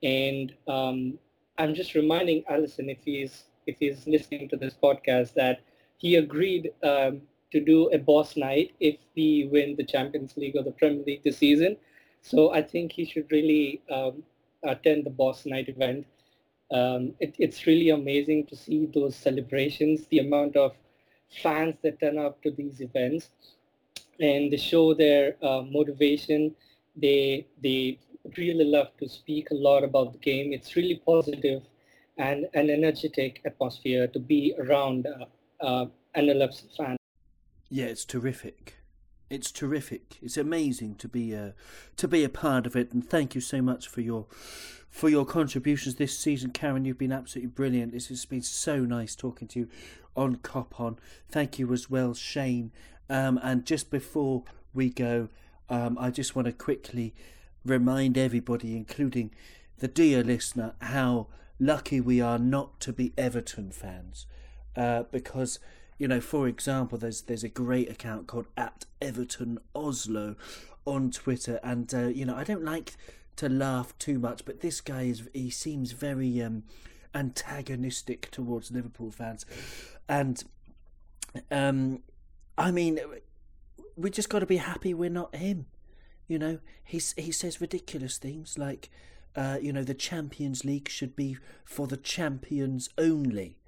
[0.02, 1.18] And um,
[1.58, 5.60] I'm just reminding Alisson if he's if he's listening to this podcast, that
[5.96, 10.62] he agreed um, to do a boss night if we win the Champions League or
[10.62, 11.76] the Premier League this season.
[12.20, 14.22] So I think he should really um,
[14.62, 16.06] attend the boss night event.
[16.70, 20.72] Um, it, it's really amazing to see those celebrations, the amount of
[21.42, 23.30] fans that turn up to these events,
[24.20, 26.54] and they show their uh, motivation.
[26.96, 27.98] They they
[28.38, 30.52] really love to speak a lot about the game.
[30.52, 31.62] It's really positive
[32.16, 36.96] and an energetic atmosphere to be around uh, uh, an LFC fan.
[37.68, 38.76] Yeah, it's terrific.
[39.30, 40.18] It's terrific.
[40.22, 41.54] It's amazing to be a
[41.96, 44.26] to be a part of it, and thank you so much for your
[44.88, 46.84] for your contributions this season, Karen.
[46.84, 47.94] You've been absolutely brilliant.
[47.94, 49.68] It's just been so nice talking to you
[50.14, 50.98] on Cop On.
[51.28, 52.70] Thank you as well, Shane.
[53.08, 55.28] Um, and just before we go,
[55.68, 57.14] um, I just want to quickly
[57.64, 59.32] remind everybody, including
[59.78, 64.26] the dear listener, how lucky we are not to be Everton fans,
[64.76, 65.58] uh, because
[65.98, 70.36] you know, for example, there's there's a great account called at Everton Oslo
[70.84, 72.94] on Twitter, and uh, you know, I don't like
[73.36, 76.64] to laugh too much, but this guy is he seems very um,
[77.14, 79.46] antagonistic towards Liverpool fans,
[80.08, 80.42] and
[81.50, 82.02] um,
[82.58, 82.98] I mean,
[83.96, 85.66] we just got to be happy we're not him.
[86.26, 88.90] You know, he's he says ridiculous things like
[89.36, 93.58] uh, you know, the Champions League should be for the champions only.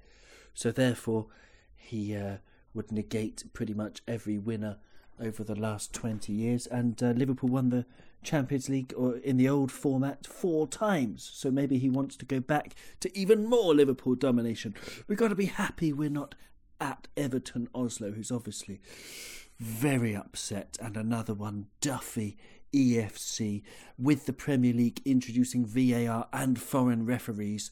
[0.53, 1.27] So therefore,
[1.75, 2.37] he uh,
[2.73, 4.77] would negate pretty much every winner
[5.19, 6.67] over the last 20 years.
[6.67, 7.85] And uh, Liverpool won the
[8.23, 11.29] Champions League or in the old format four times.
[11.33, 14.75] So maybe he wants to go back to even more Liverpool domination.
[15.07, 16.35] We've got to be happy we're not
[16.79, 18.81] at Everton Oslo, who's obviously
[19.59, 20.77] very upset.
[20.81, 22.37] And another one, Duffy
[22.73, 23.63] EFC,
[23.97, 27.71] with the Premier League introducing VAR and foreign referees,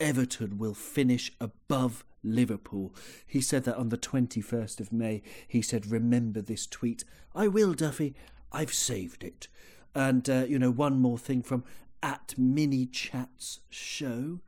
[0.00, 2.94] Everton will finish above Liverpool.
[3.26, 5.22] He said that on the 21st of May.
[5.46, 7.04] He said, Remember this tweet.
[7.34, 8.14] I will, Duffy.
[8.52, 9.48] I've saved it.
[9.94, 11.64] And, uh, you know, one more thing from
[12.02, 14.40] at Mini Chats Show.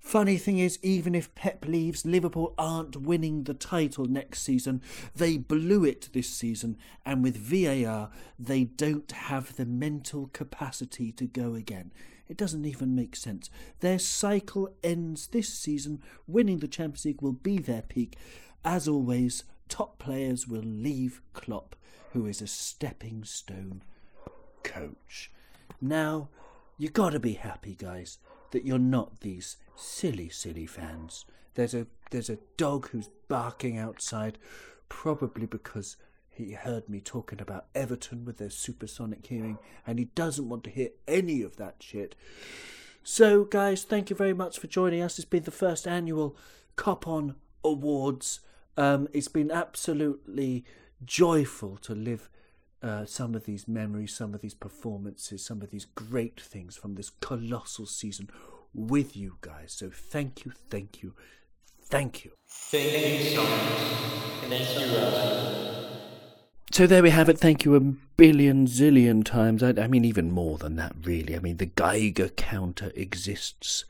[0.00, 4.82] Funny thing is, even if Pep leaves, Liverpool aren't winning the title next season.
[5.14, 11.26] They blew it this season, and with VAR, they don't have the mental capacity to
[11.26, 11.92] go again.
[12.28, 13.50] It doesn't even make sense.
[13.80, 16.00] Their cycle ends this season.
[16.26, 18.16] Winning the Champions League will be their peak.
[18.64, 21.76] As always, top players will leave Klopp,
[22.12, 23.82] who is a stepping stone
[24.62, 25.30] coach.
[25.80, 26.28] Now,
[26.78, 28.18] you gotta be happy, guys,
[28.50, 31.24] that you're not these silly, silly fans.
[31.54, 34.38] There's a there's a dog who's barking outside,
[34.88, 35.96] probably because
[36.28, 40.70] he heard me talking about Everton with their supersonic hearing, and he doesn't want to
[40.70, 42.14] hear any of that shit.
[43.02, 45.18] So, guys, thank you very much for joining us.
[45.18, 46.36] It's been the first annual
[46.76, 48.40] Cop On Awards.
[48.76, 50.64] Um, it's been absolutely
[51.04, 52.28] joyful to live
[52.82, 56.94] uh, some of these memories, some of these performances, some of these great things from
[56.94, 58.28] this colossal season
[58.72, 59.72] with you guys.
[59.72, 61.14] So, thank you, thank you,
[61.82, 62.32] thank you.
[62.48, 63.50] Thank you so much.
[64.48, 65.60] Thank you, Roger.
[66.72, 67.36] So there we have it.
[67.36, 69.60] Thank you a billion zillion times.
[69.60, 71.34] I, I, mean, even more than that, really.
[71.34, 73.84] I mean, the Geiger counter exists.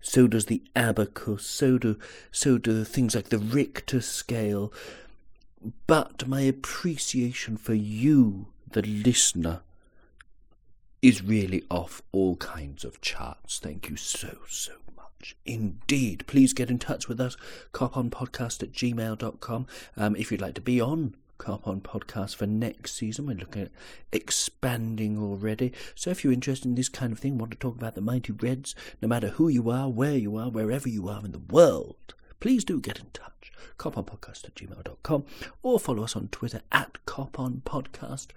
[0.00, 1.44] So does the abacus.
[1.46, 1.98] So do
[2.30, 4.72] so do things like the Richter scale.
[5.86, 9.62] But my appreciation for you, the listener,
[11.02, 13.58] is really off all kinds of charts.
[13.58, 16.24] Thank you so so much indeed.
[16.26, 17.36] Please get in touch with us.
[17.72, 19.66] Coponpodcast at gmail.com.
[19.96, 23.26] Um, if you'd like to be on Cop On podcast for next season.
[23.26, 23.70] We're looking at
[24.12, 25.72] expanding already.
[25.94, 28.32] So if you're interested in this kind of thing, want to talk about the Mighty
[28.32, 32.14] Reds, no matter who you are, where you are, wherever you are in the world,
[32.40, 33.30] please do get in touch.
[33.78, 35.24] Coponpodcast at gmail.com
[35.62, 38.28] or follow us on Twitter at Coponpodcast.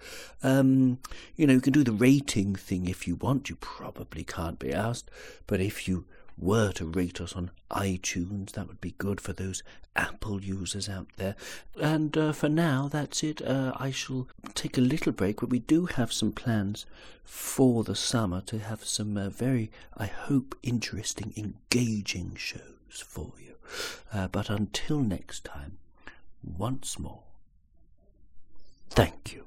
[0.42, 0.98] Um,
[1.36, 3.48] you know, you can do the rating thing if you want.
[3.48, 5.10] You probably can't be asked,
[5.46, 9.62] but if you were to rate us on iTunes, that would be good for those
[9.96, 11.34] Apple users out there.
[11.80, 13.42] And uh, for now, that's it.
[13.42, 16.86] Uh, I shall take a little break, but we do have some plans
[17.24, 23.47] for the summer to have some uh, very, I hope, interesting, engaging shows for you.
[24.12, 25.78] Uh, but until next time,
[26.42, 27.22] once more,
[28.90, 29.44] thank you.